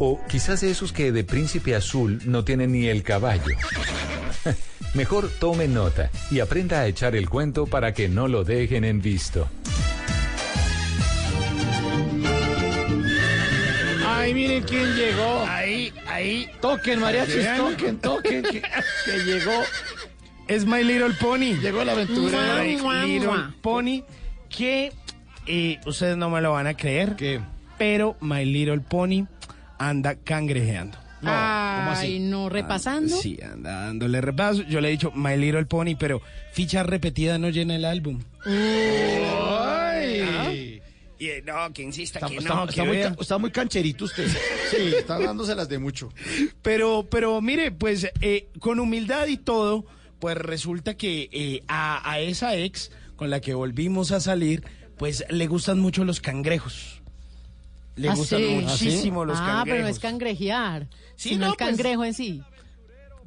[0.00, 3.54] O quizás de esos que de príncipe azul no tienen ni el caballo.
[4.94, 9.00] Mejor tome nota y aprenda a echar el cuento para que no lo dejen en
[9.00, 9.48] visto.
[14.04, 15.44] Ay, miren quién llegó.
[15.46, 16.50] Ahí, ahí.
[16.60, 18.42] Toquen, mariachis, toquen, toquen.
[18.42, 18.62] Que,
[19.04, 19.62] que llegó.
[20.48, 21.54] Es My Little Pony.
[21.60, 22.62] Llegó la aventura.
[22.62, 23.30] My Little
[23.60, 24.02] Pony.
[24.48, 24.92] Que
[25.46, 27.16] eh, ustedes no me lo van a creer.
[27.76, 29.26] Pero My Little Pony
[29.78, 30.98] anda cangrejeando.
[31.22, 33.16] Ay, no, repasando.
[33.16, 34.62] Sí, anda dándole repaso.
[34.62, 36.22] Yo le he dicho My Little Pony, pero
[36.52, 38.20] ficha repetida no llena el álbum.
[38.46, 40.22] Ay.
[41.20, 44.04] Y, eh, no, que insista Está, que está- no, está que muy, está muy cancherito
[44.04, 44.28] usted.
[44.70, 46.12] Sí, está dándoselas de mucho.
[46.62, 49.84] Pero, pero mire, pues eh, con humildad y todo,
[50.20, 54.64] pues resulta que eh, a, a esa ex con la que volvimos a salir,
[54.96, 57.02] pues le gustan mucho los cangrejos.
[57.96, 58.46] Le ¿Ah, gustan sí?
[58.62, 59.64] muchísimo los ah, cangrejos.
[59.70, 62.42] pero no es cangrejear, Sí, sino no, el pues- cangrejo en sí.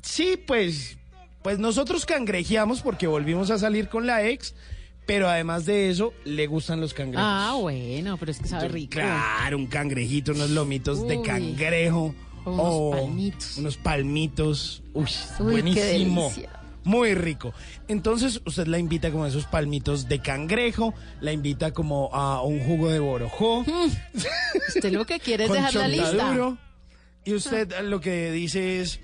[0.01, 0.97] Sí, pues,
[1.43, 4.55] pues nosotros cangrejeamos porque volvimos a salir con la ex,
[5.05, 7.25] pero además de eso, le gustan los cangrejos.
[7.27, 8.91] Ah, bueno, pero es que sabe rico.
[8.93, 12.15] Claro, un cangrejito, unos lomitos de cangrejo.
[12.45, 13.57] O unos o palmitos.
[13.57, 14.83] Unos palmitos.
[14.93, 15.05] Uy,
[15.39, 16.29] Uy, buenísimo.
[16.33, 16.60] qué delicia.
[16.83, 17.53] Muy rico.
[17.87, 22.59] Entonces, usted la invita como a esos palmitos de cangrejo, la invita como a un
[22.63, 23.59] jugo de borojó.
[24.67, 26.57] Usted lo que quiere es dejar la lista.
[27.23, 28.99] Y usted lo que dice es,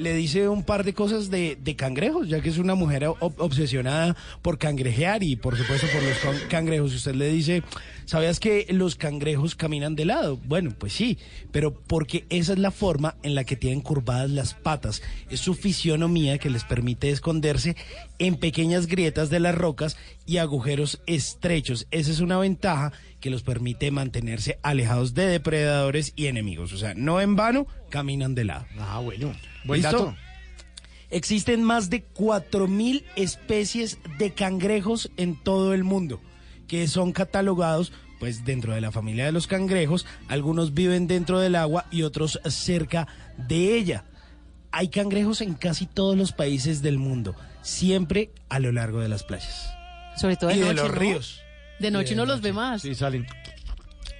[0.00, 3.34] le dice un par de cosas de, de cangrejos, ya que es una mujer ob-
[3.38, 6.94] obsesionada por cangrejear y por supuesto por los con- cangrejos.
[6.94, 7.62] Usted le dice,
[8.06, 10.36] ¿sabías que los cangrejos caminan de lado?
[10.44, 11.18] Bueno, pues sí,
[11.52, 15.02] pero porque esa es la forma en la que tienen curvadas las patas.
[15.30, 17.76] Es su fisionomía que les permite esconderse
[18.18, 19.96] en pequeñas grietas de las rocas
[20.26, 21.86] y agujeros estrechos.
[21.90, 26.72] Esa es una ventaja que los permite mantenerse alejados de depredadores y enemigos.
[26.72, 28.64] O sea, no en vano caminan de lado.
[28.78, 29.32] Ah, bueno.
[29.64, 29.98] Buen ¿Listo?
[30.06, 30.16] dato.
[31.10, 36.20] Existen más de 4.000 especies de cangrejos en todo el mundo
[36.70, 40.06] que son catalogados pues dentro de la familia de los cangrejos.
[40.28, 44.04] Algunos viven dentro del agua y otros cerca de ella.
[44.70, 49.24] Hay cangrejos en casi todos los países del mundo, siempre a lo largo de las
[49.24, 49.74] playas.
[50.16, 50.94] Sobre todo de y de los ¿no?
[50.94, 51.40] ríos.
[51.80, 52.50] De noche de no los noche.
[52.50, 52.82] ve más.
[52.82, 53.26] Sí, salen.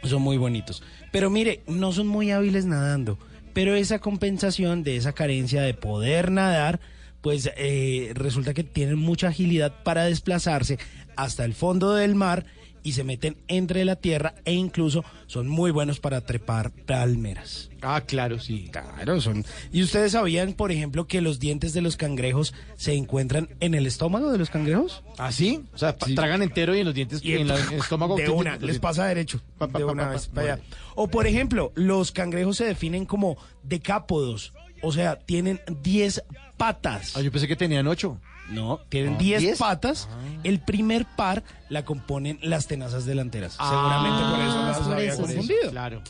[0.03, 0.83] Son muy bonitos.
[1.13, 3.17] Pero mire, no son muy hábiles nadando.
[3.61, 6.81] Pero esa compensación de esa carencia de poder nadar,
[7.21, 10.79] pues eh, resulta que tienen mucha agilidad para desplazarse
[11.15, 12.47] hasta el fondo del mar
[12.83, 17.71] y se meten entre la tierra e incluso son muy buenos para trepar palmeras.
[17.83, 18.69] Ah, claro, sí.
[18.71, 19.45] Claro, son.
[19.73, 23.87] ¿Y ustedes sabían, por ejemplo, que los dientes de los cangrejos se encuentran en el
[23.87, 25.03] estómago de los cangrejos?
[25.19, 25.63] ¿Ah, sí?
[25.73, 28.17] O sea, tragan entero y en los dientes, Y en, la- en el estómago.
[28.17, 29.41] de ¿qué- una, les pasa derecho.
[29.59, 30.63] Pa, pa, de una pa, vez para allá.
[30.95, 34.53] O por ejemplo, los cangrejos se definen como decápodos
[34.83, 36.23] O sea, tienen 10
[36.57, 37.15] patas.
[37.15, 38.19] Ah, yo pensé que tenían 8.
[38.51, 39.59] No, tienen Ah, 10 ¿diez?
[39.59, 40.09] patas.
[40.45, 43.53] El primer par la componen las tenazas delanteras.
[43.55, 45.71] Seguramente por eso las por había eso, confundido.
[45.71, 46.03] Claro.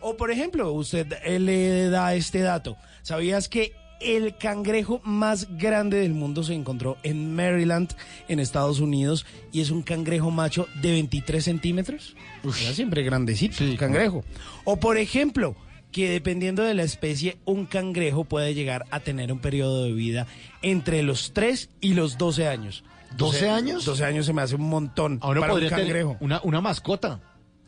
[0.00, 2.76] O por ejemplo, usted eh, le da este dato.
[3.02, 7.90] ¿Sabías que el cangrejo más grande del mundo se encontró en Maryland,
[8.28, 12.14] en Estados Unidos, y es un cangrejo macho de 23 centímetros?
[12.44, 14.22] Era siempre grandecito el cangrejo.
[14.62, 15.56] O por ejemplo,
[15.92, 20.26] que dependiendo de la especie, un cangrejo puede llegar a tener un periodo de vida
[20.62, 22.84] entre los 3 y los 12 años.
[23.16, 23.84] ¿12 años?
[23.84, 26.16] 12 años se me hace un montón Ahora para un tener cangrejo.
[26.20, 27.20] una, una mascota.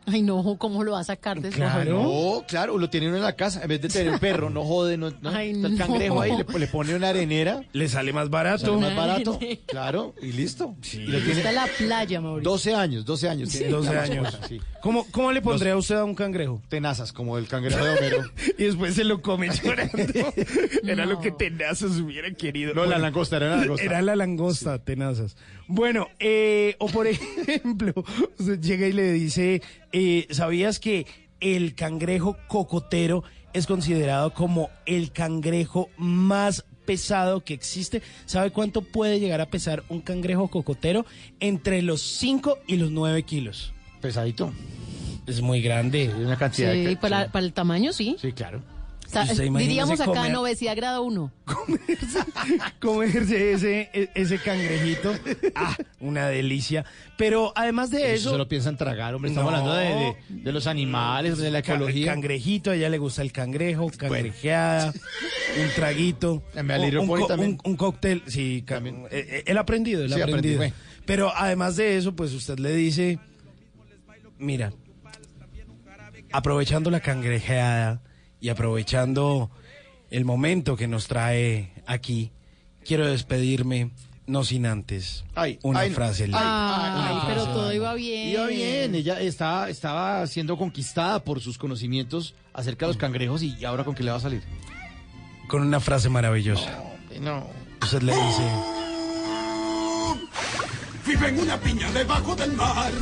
[0.07, 3.23] Ay, no, ¿cómo lo va a sacar de su No, claro, lo tiene uno en
[3.23, 3.63] la casa.
[3.63, 5.87] En vez de tener un perro, no jode, no, no, Ay, está el no.
[5.87, 7.63] cangrejo ahí, le, le pone una arenera.
[7.73, 8.67] Le sale más barato.
[8.67, 10.75] Sale más barato, claro, y listo.
[10.93, 12.51] Y lo tiene Está la playa, Mauricio.
[12.51, 13.49] 12 años, 12 años.
[13.51, 14.39] tiene 12 la años.
[14.49, 14.61] sí.
[14.83, 16.63] ¿Cómo, ¿Cómo le pondría usted a un cangrejo?
[16.71, 18.23] Tenazas, como el cangrejo de Homero.
[18.59, 19.93] y después se lo come llorando.
[20.83, 22.73] Era lo que tenazas hubiera querido.
[22.75, 23.85] No, la langosta, era la langosta.
[23.85, 25.37] Era la langosta, tenazas.
[25.69, 27.07] Bueno, eh, o por
[27.47, 27.93] ejemplo,
[28.39, 31.07] usted llega y le dice, eh, ¿sabías que
[31.41, 38.03] el cangrejo cocotero es considerado como el cangrejo más pesado que existe?
[38.27, 41.07] ¿Sabe cuánto puede llegar a pesar un cangrejo cocotero?
[41.41, 43.73] Entre los 5 y los 9 kilos.
[44.01, 44.53] Pesadito.
[45.27, 46.11] Es muy grande.
[46.17, 46.97] Una cantidad Sí, de...
[46.97, 48.17] para, para el tamaño, sí.
[48.21, 48.63] Sí, claro.
[49.11, 51.33] O sea, diríamos acá comer- en obesidad grado 1.
[52.81, 55.13] comerse ese, e- ese cangrejito.
[55.55, 56.85] Ah, una delicia.
[57.17, 58.31] Pero además de Eso eso.
[58.33, 59.31] se lo piensan tragar, hombre.
[59.31, 59.59] Estamos No.
[59.59, 62.07] hablando de, de- de los animales, de la ecología.
[62.13, 66.43] Cangrejito, a ella le gusta el cangrejo, cangrejeada, un traguito.
[66.63, 67.59] Me un, co- también.
[67.65, 68.23] un- un cóctel.
[68.27, 70.57] Sí, ca- eh, eh, él ha aprendido, él ha Sí, aprendí, aprendido.
[70.59, 70.73] güey.
[71.05, 73.19] Pero además de eso, pues usted le dice:
[74.39, 74.73] Mira,
[76.33, 78.01] aprovechando la cangrejeada
[78.41, 79.51] y aprovechando
[80.11, 82.31] el momento que nos trae aquí,
[82.85, 83.91] quiero despedirme,
[84.27, 85.25] no sin antes
[85.63, 86.25] una ay, frase.
[86.25, 88.29] ay, Ay, ay, pero todo iba bien.
[88.29, 93.65] Iba bien, ella está, estaba siendo conquistada por sus conocimientos acerca de los cangrejos y
[93.65, 94.43] ahora con qué le va a salir.
[95.49, 96.83] Con una frase maravillosa.
[97.21, 97.47] No.
[97.83, 98.80] Usted le dice.
[101.07, 102.93] Vive en una piña debajo del mar.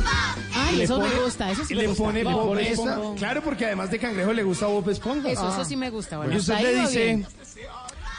[0.55, 2.03] Ay, le eso pone- me gusta, eso sí me le gusta.
[2.03, 2.93] pone Bob Bob Esponja.
[2.93, 3.19] Esponja.
[3.19, 5.29] Claro, porque además de cangrejo le gusta Bob Esponja.
[5.29, 6.17] Eso, eso sí me gusta.
[6.17, 7.27] Bueno, Y usted le dice, bien.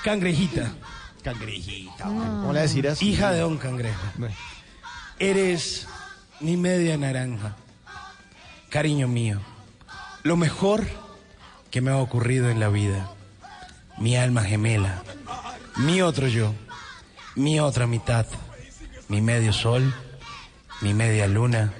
[0.04, 0.70] cangrejita.
[1.22, 2.04] Cangrejita.
[2.04, 3.02] ¿Cómo le decirás?
[3.02, 4.00] Hija de don cangrejo.
[5.18, 5.86] Eres
[6.40, 7.56] mi media naranja.
[8.68, 9.40] Cariño mío,
[10.22, 10.86] lo mejor
[11.70, 13.10] que me ha ocurrido en la vida.
[13.98, 15.02] Mi alma gemela.
[15.76, 16.54] Mi otro yo.
[17.34, 18.26] Mi otra mitad.
[19.10, 19.92] Mi medio sol.
[20.80, 21.72] Mi media luna.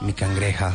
[0.00, 0.74] Mi cangreja.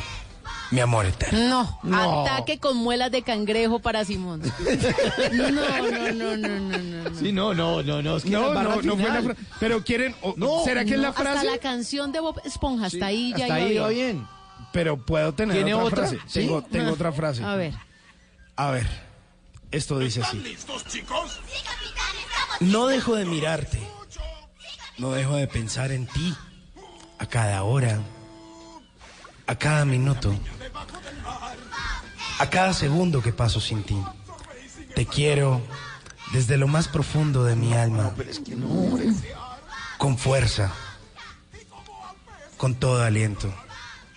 [0.72, 1.80] Mi amor eterno.
[1.84, 4.42] No, ataque con muelas de cangrejo para Simón.
[5.34, 7.10] No, no, no, no, no, no.
[7.10, 7.20] no.
[7.20, 8.18] Sí, no, no, no, no.
[8.18, 9.40] Es que No, no, no fue la frase.
[9.60, 10.16] Pero quieren.
[10.22, 11.46] o- No, ¿Será que es la Hasta frase?
[11.46, 13.84] la canción de Bob Esponja, hasta ahí ya Hasta iba ahí bien.
[13.84, 14.28] va bien.
[14.74, 16.08] Pero puedo tener ¿Tiene otra, otra?
[16.08, 16.20] frase.
[16.28, 16.40] ¿Sí?
[16.42, 17.44] Tengo, tengo otra frase.
[17.44, 17.74] A ver.
[18.56, 18.88] A ver.
[19.72, 20.38] Esto dice así.
[20.38, 21.40] ¿Listos, chicos?
[22.60, 23.80] No dejo de mirarte.
[24.98, 26.36] No dejo de pensar en ti.
[27.20, 28.00] A cada hora.
[29.48, 30.34] A cada minuto.
[32.40, 34.02] A cada segundo que paso sin ti.
[34.96, 35.62] Te quiero
[36.34, 38.14] desde lo más profundo de mi alma.
[39.98, 40.72] Con fuerza.
[42.58, 43.54] Con todo aliento.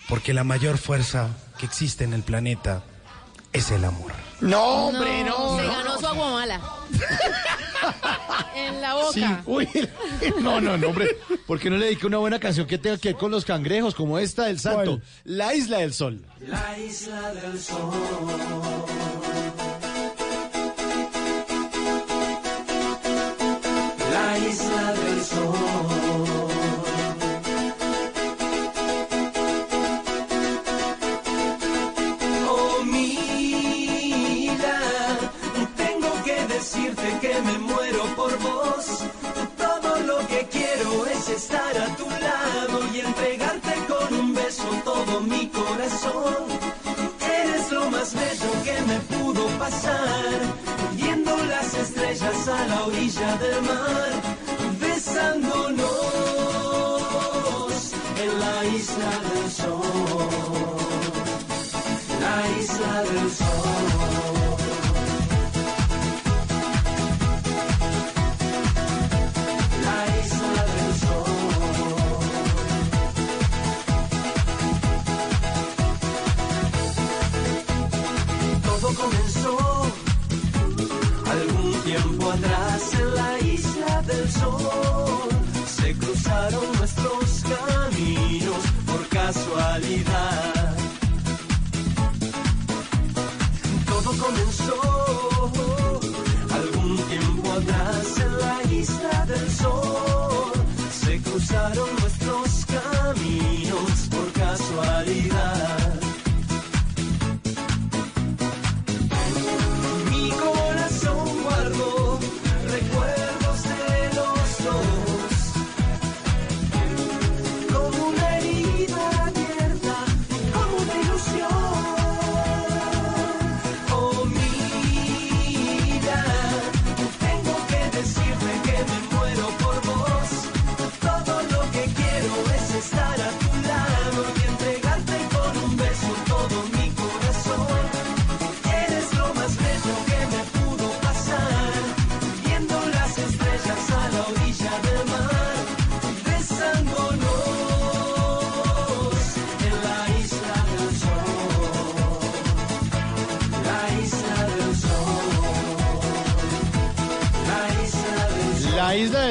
[0.07, 2.83] Porque la mayor fuerza que existe en el planeta
[3.51, 4.13] es el amor.
[4.41, 5.57] No, hombre, no.
[5.57, 6.61] Se ganó su aguamala.
[8.55, 9.11] en la boca.
[9.13, 9.67] Sí, uy,
[10.41, 11.17] no, no, no, hombre.
[11.45, 13.95] ¿Por qué no le dedica una buena canción que tenga que ver con los cangrejos,
[13.95, 15.01] como esta del santo?
[15.23, 16.25] La Isla del Sol.
[16.47, 17.91] La isla del sol.
[24.11, 25.88] La isla del sol.
[52.99, 54.11] Orilla del mar,
[54.79, 55.83] besándonos
[58.21, 59.81] en la isla del sol.
[62.19, 64.38] La isla del sol.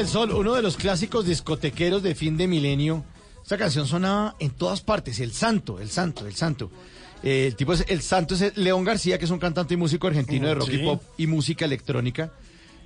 [0.09, 3.03] Sol, uno de los clásicos discotequeros de fin de milenio.
[3.43, 5.19] Esta canción sonaba en todas partes.
[5.19, 6.71] El Santo, el Santo, el Santo.
[7.23, 10.07] Eh, el tipo es el Santo es León García, que es un cantante y músico
[10.07, 10.75] argentino de rock Sí.
[10.77, 12.31] y pop y música electrónica,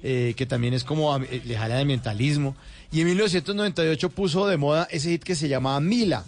[0.02, 2.56] eh, que también es como eh, le jala de mentalismo.
[2.92, 6.26] Y en 1998 puso de moda ese hit que se llamaba Mila,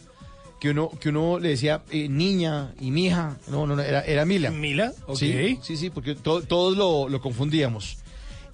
[0.59, 3.37] que uno que uno le decía eh, niña y mija.
[3.47, 4.51] No, no, no, era, era Mila.
[4.51, 4.93] ¿Mila?
[5.07, 5.17] Ok.
[5.17, 7.97] Sí, sí, sí, porque to- todos lo, lo confundíamos.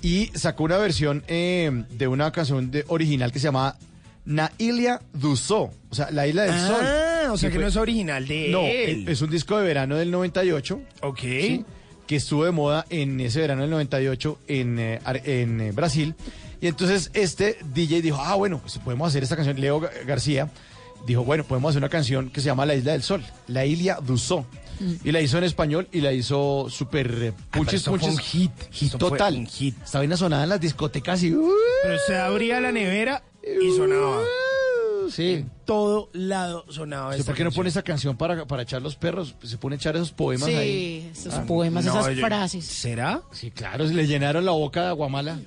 [0.02, 3.78] Y sacó una versión eh, de una canción de, original que se llamaba
[4.26, 7.32] Nailia Dusó, o sea, la isla del Ah, sol.
[7.34, 9.08] o sea que fue- no es original de No, él.
[9.08, 10.80] es un disco de verano del 98.
[11.02, 11.20] Ok.
[11.20, 11.66] ¿sí?
[12.08, 16.16] Que estuvo de moda en ese verano del 98 en, eh, en eh, Brasil.
[16.62, 19.60] Y entonces este DJ dijo, ah, bueno, pues podemos hacer esta canción.
[19.60, 20.50] Leo Ga- García
[21.08, 23.98] dijo, bueno, podemos hacer una canción que se llama La Isla del Sol, La Ilia
[24.02, 24.46] Dusó.
[25.04, 27.88] Y la hizo en español y la hizo súper fue punches.
[27.88, 29.36] un hit, Hit total.
[29.36, 29.76] un hit.
[29.84, 31.34] Esta vaina sonada en las discotecas y...
[31.34, 31.50] uh,
[31.84, 34.22] Pero se abría la nevera y sonaba.
[35.10, 35.32] Sí.
[35.34, 38.82] En todo lado sonaba Sí, esta ¿Por qué no pone esa canción para, para echar
[38.82, 39.36] los perros?
[39.44, 41.10] Se pone a echar esos poemas Sí, ahí.
[41.12, 42.66] esos Ah, poemas, no, esas yo- frases.
[42.66, 43.22] ¿Será?
[43.32, 45.40] Sí, claro, le llenaron la boca de aguamala.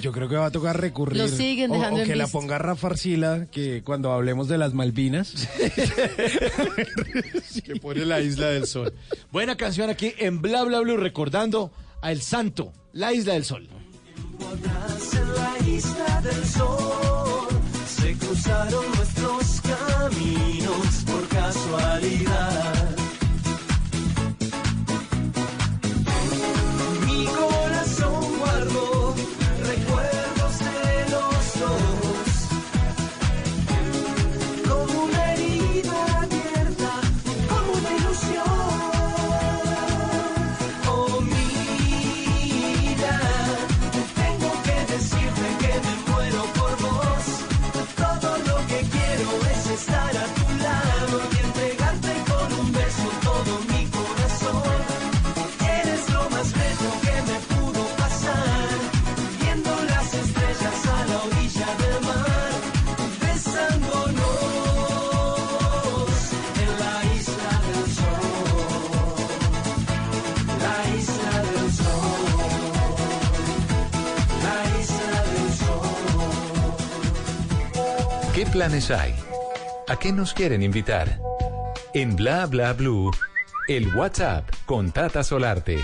[0.00, 1.18] Yo creo que va a tocar recurrir.
[1.18, 2.38] Lo siguen O- dejando o, en que la visto.
[2.38, 5.32] ponga Rafa Arcila, que cuando hablemos de las Malvinas.
[7.64, 8.92] que pone la Isla del Sol.
[9.30, 13.68] Buena canción aquí en Bla Bla Blue recordando a El Santo, la Isla del Sol.
[14.38, 17.48] En la isla del sol.
[17.86, 22.77] Se cruzaron nuestros caminos por casualidad.
[78.48, 79.14] Planes hay?
[79.88, 81.20] ¿A qué nos quieren invitar?
[81.92, 83.10] En Bla Bla Blue,
[83.68, 85.78] el WhatsApp con Tata Solarte.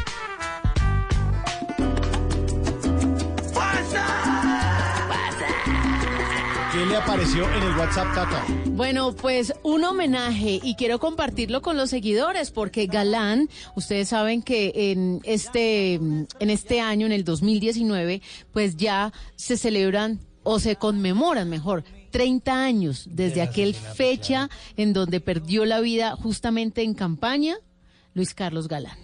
[6.73, 8.45] ¿Qué le apareció en el WhatsApp, Tata?
[8.67, 14.73] Bueno, pues un homenaje y quiero compartirlo con los seguidores porque Galán, ustedes saben que
[14.75, 21.49] en este en este año en el 2019, pues ya se celebran o se conmemoran,
[21.49, 21.85] mejor,
[22.15, 27.57] 30 años desde aquel fecha en donde perdió la vida justamente en campaña
[28.15, 29.04] Luis Carlos Galán.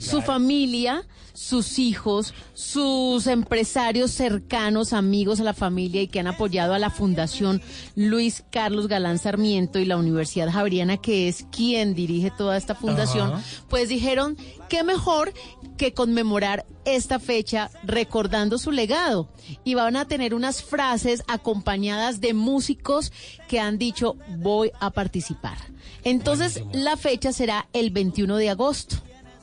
[0.00, 6.74] Su familia, sus hijos, sus empresarios cercanos, amigos a la familia y que han apoyado
[6.74, 7.62] a la Fundación
[7.94, 13.32] Luis Carlos Galán Sarmiento y la Universidad Javeriana, que es quien dirige toda esta fundación,
[13.68, 14.36] pues dijeron
[14.68, 15.32] qué mejor
[15.76, 19.28] que conmemorar esta fecha recordando su legado.
[19.64, 23.12] Y van a tener unas frases acompañadas de músicos
[23.48, 25.58] que han dicho voy a participar.
[26.04, 28.96] Entonces la fecha será el 21 de agosto.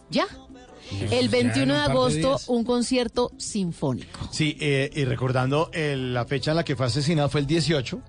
[0.10, 0.28] ¿Ya?
[1.12, 4.20] El 21 de agosto, un concierto sinfónico.
[4.32, 8.02] Sí, eh, y recordando eh, la fecha en la que fue asesinado fue el 18,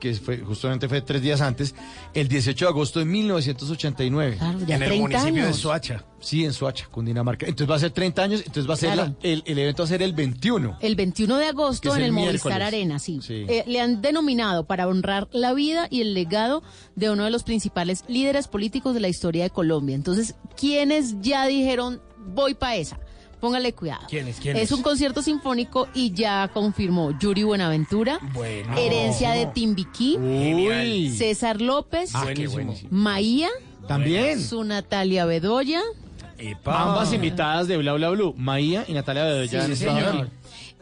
[0.00, 1.74] que fue justamente fue tres días antes,
[2.14, 4.36] el 18 de agosto de 1989.
[4.38, 5.52] Claro, ya En el 30 municipio de.
[5.52, 6.04] Soacha.
[6.20, 7.46] Sí, en Soacha, Cundinamarca.
[7.46, 9.14] Entonces va a ser 30 años, entonces va a ser Claro.
[9.22, 10.76] la- el, el evento va a ser el 21.
[10.80, 12.62] El 21 de agosto en el el Movistar.
[12.62, 13.20] Arena, sí.
[13.22, 13.44] Sí.
[13.48, 16.62] Eh, le han denominado para honrar la vida y el legado
[16.94, 19.94] de uno de los principales líderes políticos de la historia de Colombia.
[19.94, 22.98] Entonces, ¿quiénes ya dijeron voy para esa?
[23.40, 24.06] Póngale cuidado.
[24.08, 24.40] ¿Quiénes?
[24.40, 24.62] ¿Quiénes?
[24.62, 28.76] Es un concierto sinfónico y ya confirmó Yuri Buenaventura, Bueno.
[28.76, 31.10] Herencia de Timbiquí, Uy.
[31.16, 32.26] César López, Ah.
[32.90, 33.48] Maía,
[33.86, 34.40] También.
[34.42, 35.82] su Natalia Bedoya.
[36.64, 39.66] Ambas invitadas de Bla Bla Blue, Maía y Natalia Bedoya.
[39.74, 39.86] Sí,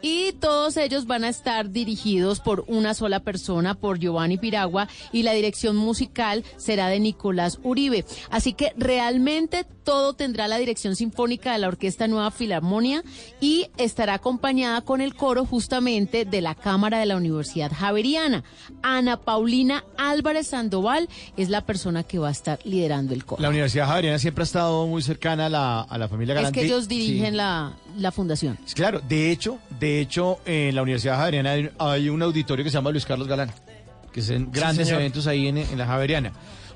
[0.01, 5.23] Y todos ellos van a estar dirigidos por una sola persona, por Giovanni Piragua, y
[5.23, 8.05] la dirección musical será de Nicolás Uribe.
[8.29, 13.03] Así que realmente todo tendrá la dirección sinfónica de la Orquesta Nueva Filarmonia
[13.39, 18.43] y estará acompañada con el coro justamente de la Cámara de la Universidad Javeriana.
[18.83, 23.41] Ana Paulina Álvarez Sandoval es la persona que va a estar liderando el coro.
[23.41, 26.59] La Universidad Javeriana siempre ha estado muy cercana a la, a la familia Es Galante.
[26.59, 26.89] que ellos Sí.
[26.89, 28.57] dirigen la, la fundación.
[28.73, 32.75] Claro, de hecho, de hecho, en la Universidad Javeriana hay, hay un auditorio que se
[32.77, 33.51] llama Luis Carlos Galán,
[34.11, 35.01] que hacen grandes señor.
[35.01, 36.31] eventos ahí en, en la Javeriana.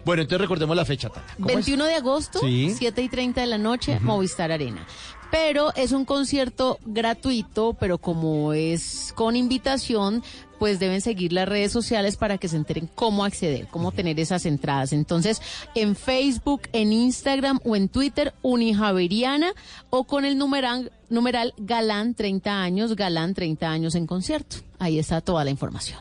[0.06, 1.34] Bueno, entonces recordemos la fecha, Tata.
[1.36, 1.56] ¿Cómo es?
[1.56, 2.74] 21 de agosto, Sí.
[2.78, 4.86] 7 y 30 de la noche, Movistar Arena.
[5.30, 10.24] Pero es un concierto gratuito, pero como es con invitación,
[10.60, 14.46] pues deben seguir las redes sociales para que se enteren cómo acceder, cómo tener esas
[14.46, 14.94] entradas.
[14.94, 15.42] Entonces,
[15.74, 19.54] en Facebook, en Instagram o en Twitter, Unijaveriana
[19.90, 24.58] o con el numeral, numeral Galán 30 años, Galán 30 años en concierto.
[24.78, 26.00] Ahí está toda la información.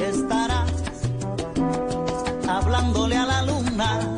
[0.00, 0.70] estarás
[2.48, 4.15] hablándole a la luna.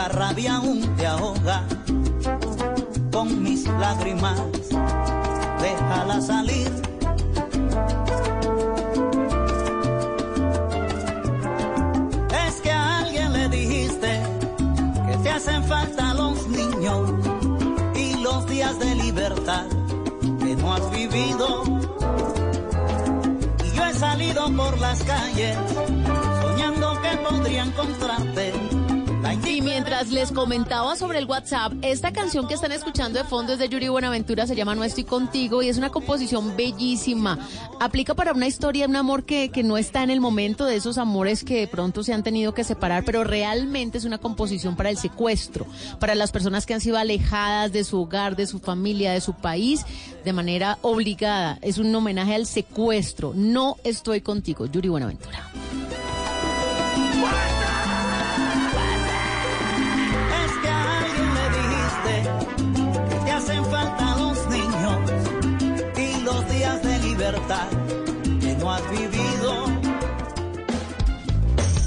[0.00, 1.62] La rabia aún te ahoga
[3.12, 4.40] con mis lágrimas,
[5.60, 6.70] déjala salir.
[12.46, 14.22] Es que a alguien le dijiste
[15.06, 17.02] que te hacen falta los niños
[17.94, 19.66] y los días de libertad
[20.42, 21.62] que no has vivido.
[23.66, 25.58] Y yo he salido por las calles
[26.42, 28.59] soñando que podría encontrarte.
[30.08, 33.90] Les comentaba sobre el WhatsApp, esta canción que están escuchando de fondo es de Yuri
[33.90, 37.38] Buenaventura, se llama No estoy contigo y es una composición bellísima.
[37.80, 40.96] Aplica para una historia un amor que, que no está en el momento de esos
[40.96, 44.88] amores que de pronto se han tenido que separar, pero realmente es una composición para
[44.88, 45.66] el secuestro,
[45.98, 49.34] para las personas que han sido alejadas de su hogar, de su familia, de su
[49.34, 49.84] país,
[50.24, 51.58] de manera obligada.
[51.60, 53.32] Es un homenaje al secuestro.
[53.36, 55.50] No estoy contigo, Yuri Buenaventura.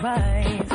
[0.00, 0.67] Right.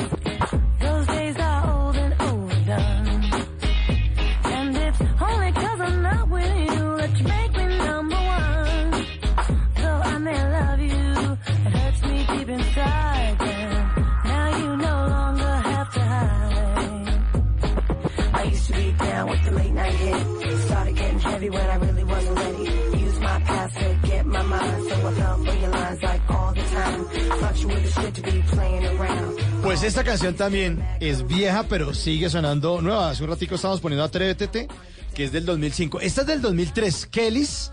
[29.83, 33.09] Pues esta canción también es vieja, pero sigue sonando nueva.
[33.09, 34.69] Hace un ratico estábamos poniendo Atrévete,
[35.13, 35.99] que es del 2005.
[35.99, 37.69] Esta es del 2003, Kellys,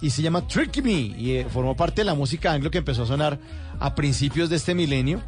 [0.00, 3.02] y se llama Trick Me, y eh, formó parte de la música anglo que empezó
[3.02, 3.38] a sonar
[3.78, 5.20] a principios de este milenio.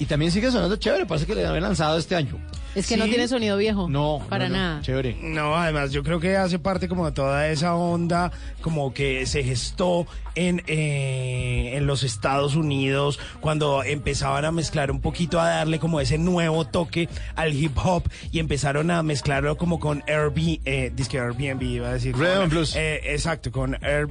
[0.00, 2.38] Y también sigue sonando chévere, parece que le habían lanzado este año.
[2.74, 3.10] Es que no Sí.
[3.10, 3.86] tiene sonido viejo.
[3.88, 4.80] No, Para no, no, nada.
[4.80, 5.16] Chévere.
[5.20, 8.32] No, además yo creo que hace parte como de toda esa onda
[8.62, 15.00] como que se gestó en, eh, en los Estados Unidos cuando empezaban a mezclar un
[15.02, 19.78] poquito, a darle como ese nuevo toque al hip hop y empezaron a mezclarlo como
[19.80, 22.14] con Airbnb, eh, disque Airbnb iba a decir.
[22.16, 22.74] Rhythm Con- and blues.
[22.76, 24.08] eh, exacto, con Air,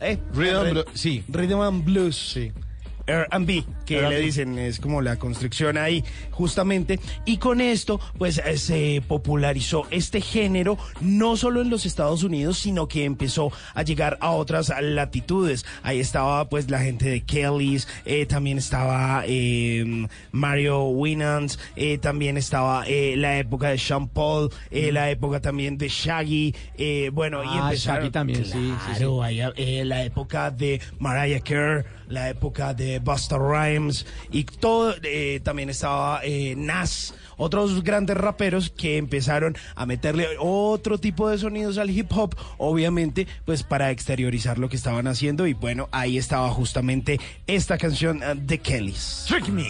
[0.00, 1.22] eh, Rhythm and Re- blues, sí.
[1.28, 2.16] Rhythm and Blues.
[2.16, 2.50] Sí.
[3.08, 7.00] R&B, que le dicen, es como la construcción ahí, justamente.
[7.24, 12.58] Y con esto, pues eh, se popularizó este género, no solo en los Estados Unidos,
[12.58, 15.64] sino que empezó a llegar a otras latitudes.
[15.82, 22.36] Ahí estaba, pues, la gente de Kelly's, eh, también estaba eh, Mario Winans, eh, también
[22.36, 27.42] estaba eh, la época de Sean Paul, eh, la época también de Shaggy, eh, bueno,
[27.42, 27.50] y Mm.
[27.50, 28.00] Ah, empezaron...
[28.02, 28.92] Shaggy también, sí, sí, sí.
[28.98, 34.94] Claro, ahí, eh, la época de Mariah Carey, la época de Busta Rhymes y todo,
[35.02, 41.38] eh, también estaba eh, Nas, otros grandes raperos que empezaron a meterle otro tipo de
[41.38, 46.18] sonidos al hip hop, obviamente, pues para exteriorizar lo que estaban haciendo y bueno, ahí
[46.18, 49.26] estaba justamente esta canción eh, de Kellys.
[49.28, 49.68] Trick Me.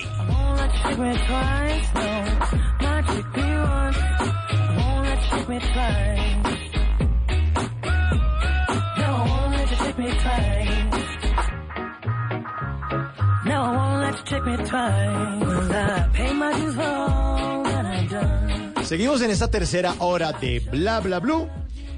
[18.83, 21.49] Seguimos en esta tercera hora de Bla Bla Blue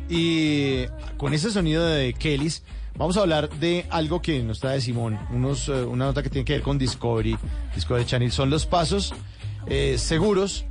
[0.09, 2.63] y con ese sonido de Kellys
[2.97, 6.45] vamos a hablar de algo que nos trae Simón, unos, eh, una nota que tiene
[6.45, 7.37] que ver con Discovery,
[7.75, 9.13] Discovery Channel, son los pasos
[9.67, 10.67] eh, seguros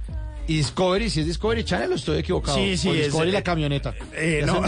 [0.50, 3.34] y Discovery, si es Discovery Channel o estoy equivocado, Sí, sí, O es, Discovery eh,
[3.34, 3.94] la camioneta.
[4.14, 4.62] eh, no.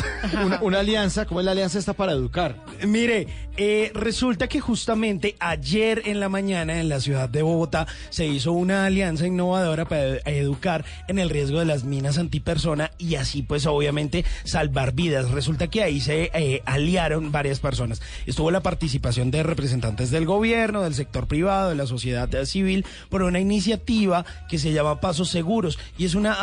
[0.46, 2.56] Una, una alianza, ¿cómo es la alianza esta para educar?
[2.86, 3.28] Mire,
[3.58, 8.52] eh, resulta que justamente ayer en la mañana en la ciudad de Bogotá se hizo
[8.54, 13.42] una alianza innovadora para ed- educar en el riesgo de las minas antipersona y así
[13.42, 15.32] pues obviamente salvar vidas.
[15.32, 18.02] Resulta que ahí se eh, aliaron varias personas.
[18.28, 23.24] Estuvo la participación de representantes del gobierno, del sector privado, de la sociedad civil por
[23.24, 26.38] una iniciativa que se llama Pasos Seguros y es una,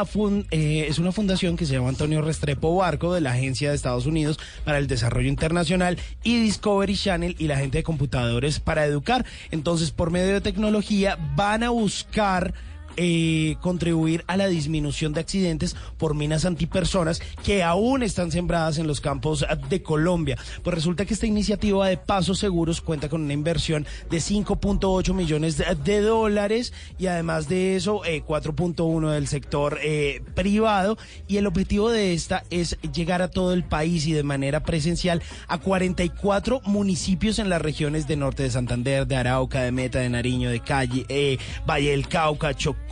[0.51, 4.07] eh, es una fundación que se llama Antonio Restrepo Barco de la Agencia de Estados
[4.07, 9.25] Unidos para el Desarrollo Internacional y Discovery Channel y la gente de computadores para educar.
[9.51, 12.55] Entonces, por medio de tecnología van a buscar
[13.01, 18.89] eh, contribuir a la disminución de accidentes por minas antipersonas que aún están sembradas en
[18.89, 20.37] los campos de Colombia.
[20.65, 25.57] Pues resulta que esta iniciativa de Pasos Seguros cuenta con una inversión de 5.8 millones
[25.57, 31.91] de, dólares y además de eso eh, 4.1 del sector eh, privado y el objetivo
[31.91, 37.39] de esta es llegar a todo el país y de manera presencial a 44 municipios
[37.39, 41.07] en las regiones de norte de Santander, de Arauca, de Meta, de Nariño, de Calle,
[41.09, 42.88] eh, Valle del Cauca, Chocó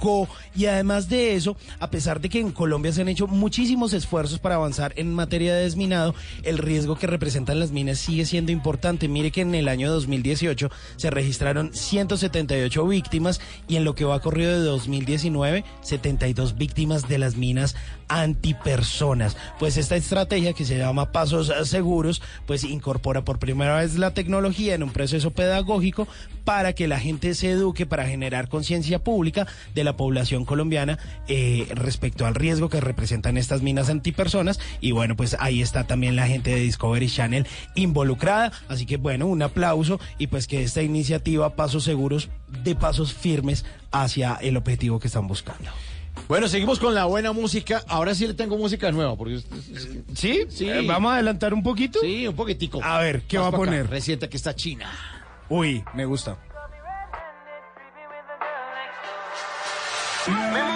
[0.54, 4.38] y además de eso, a pesar de que en Colombia se han hecho muchísimos esfuerzos
[4.38, 9.08] para avanzar en materia de desminado, el riesgo que representan las minas sigue siendo importante.
[9.08, 14.20] Mire que en el año 2018 se registraron 178 víctimas y en lo que va
[14.20, 17.74] corrido de 2019, 72 víctimas de las minas
[18.08, 19.36] antipersonas.
[19.58, 24.74] Pues esta estrategia que se llama Pasos Seguros, pues incorpora por primera vez la tecnología
[24.74, 26.06] en un proceso pedagógico
[26.44, 31.66] para que la gente se eduque, para generar conciencia pública de la población colombiana eh,
[31.70, 34.60] respecto al riesgo que representan estas minas antipersonas.
[34.82, 38.52] Y bueno, pues ahí está también la gente de Discovery Channel involucrada.
[38.68, 42.28] Así que bueno, un aplauso y pues que esta iniciativa Pasos Seguros
[42.62, 45.70] de pasos firmes hacia el objetivo que están buscando.
[46.28, 47.82] Bueno, seguimos con la buena música.
[47.86, 49.16] Ahora sí le tengo música nueva.
[49.16, 49.40] Porque
[50.14, 50.44] ¿Sí?
[50.48, 50.68] Sí.
[50.68, 52.00] Eh, ¿Vamos a adelantar un poquito?
[52.00, 52.82] Sí, un poquitico.
[52.82, 53.88] A ver, ¿qué va a poner?
[53.88, 54.90] Reciente que está China.
[55.48, 56.36] Uy, me gusta.
[60.26, 60.75] Contigo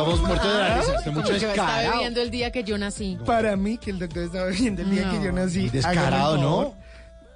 [0.00, 0.94] estamos muertos de la risa.
[0.96, 1.92] Este mucho descarado.
[1.92, 3.18] bebiendo el día que yo nací.
[3.26, 5.12] Para mí, que el doctor estaba viendo el día No.
[5.18, 5.68] que yo nací.
[5.68, 6.74] Descarado, ¿no?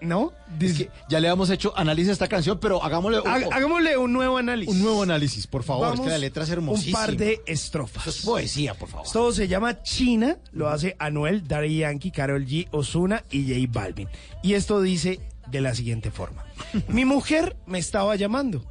[0.01, 0.33] ¿No?
[0.61, 3.97] Es que ya le hemos hecho análisis a esta canción, pero hagámosle un, Hag- Hagámosle
[3.97, 4.75] un nuevo análisis.
[4.75, 5.85] un nuevo análisis, por favor.
[5.87, 6.99] Vamos, es que la letra es Un hermosísima.
[6.99, 8.07] par de estrofas.
[8.07, 9.07] Esto es poesía, por favor.
[9.11, 14.09] Todo se llama China, lo hace Anuel, Daddy Yankee, Karol G, Osuna y J Balvin.
[14.43, 16.45] Y esto dice de la siguiente forma.
[16.89, 18.62] Mi mujer me estaba llamando,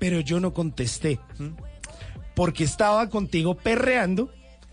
[0.00, 1.20] pero yo no contesté.
[2.34, 4.30] Porque estaba contigo perreando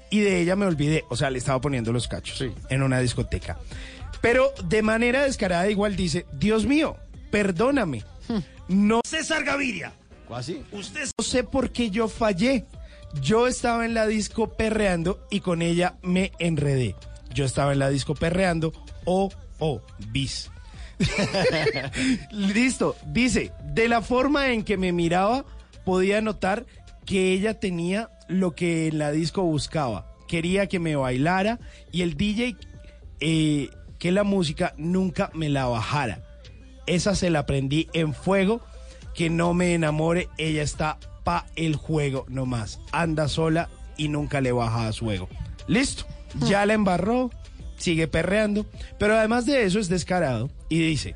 [0.09, 1.05] y de ella me olvidé.
[1.09, 3.57] O sea, le estaba poniendo los cachos en una discoteca.
[4.21, 6.97] Pero de manera descarada igual dice, Dios mío,
[7.31, 8.03] perdóname.
[8.67, 9.01] No.
[9.05, 9.93] César Gaviria.
[10.29, 10.63] ¿Así?
[10.71, 12.65] Usted no sé por qué yo fallé.
[13.21, 16.95] Yo estaba en la disco perreando y con ella me enredé.
[17.33, 18.71] Yo estaba en la disco perreando.
[19.05, 19.81] Oh, oh,
[20.11, 20.49] bis.
[22.31, 22.95] Listo.
[23.07, 25.45] Dice, de la forma en que me miraba,
[25.83, 26.65] podía notar
[27.05, 30.15] que ella tenía lo que en la disco buscaba.
[30.27, 31.59] Quería que me bailara
[31.91, 32.55] y el DJ
[33.19, 36.23] eh, que la música nunca me la bajara.
[36.87, 38.61] Esa se la aprendí en fuego.
[39.13, 42.79] Que no me enamore, ella está pa el juego nomás.
[42.93, 45.27] Anda sola y nunca le baja a su ego.
[45.67, 46.05] Listo,
[46.47, 47.29] ya la embarró,
[47.77, 48.65] sigue perreando,
[48.97, 51.15] pero además de eso es descarado y dice,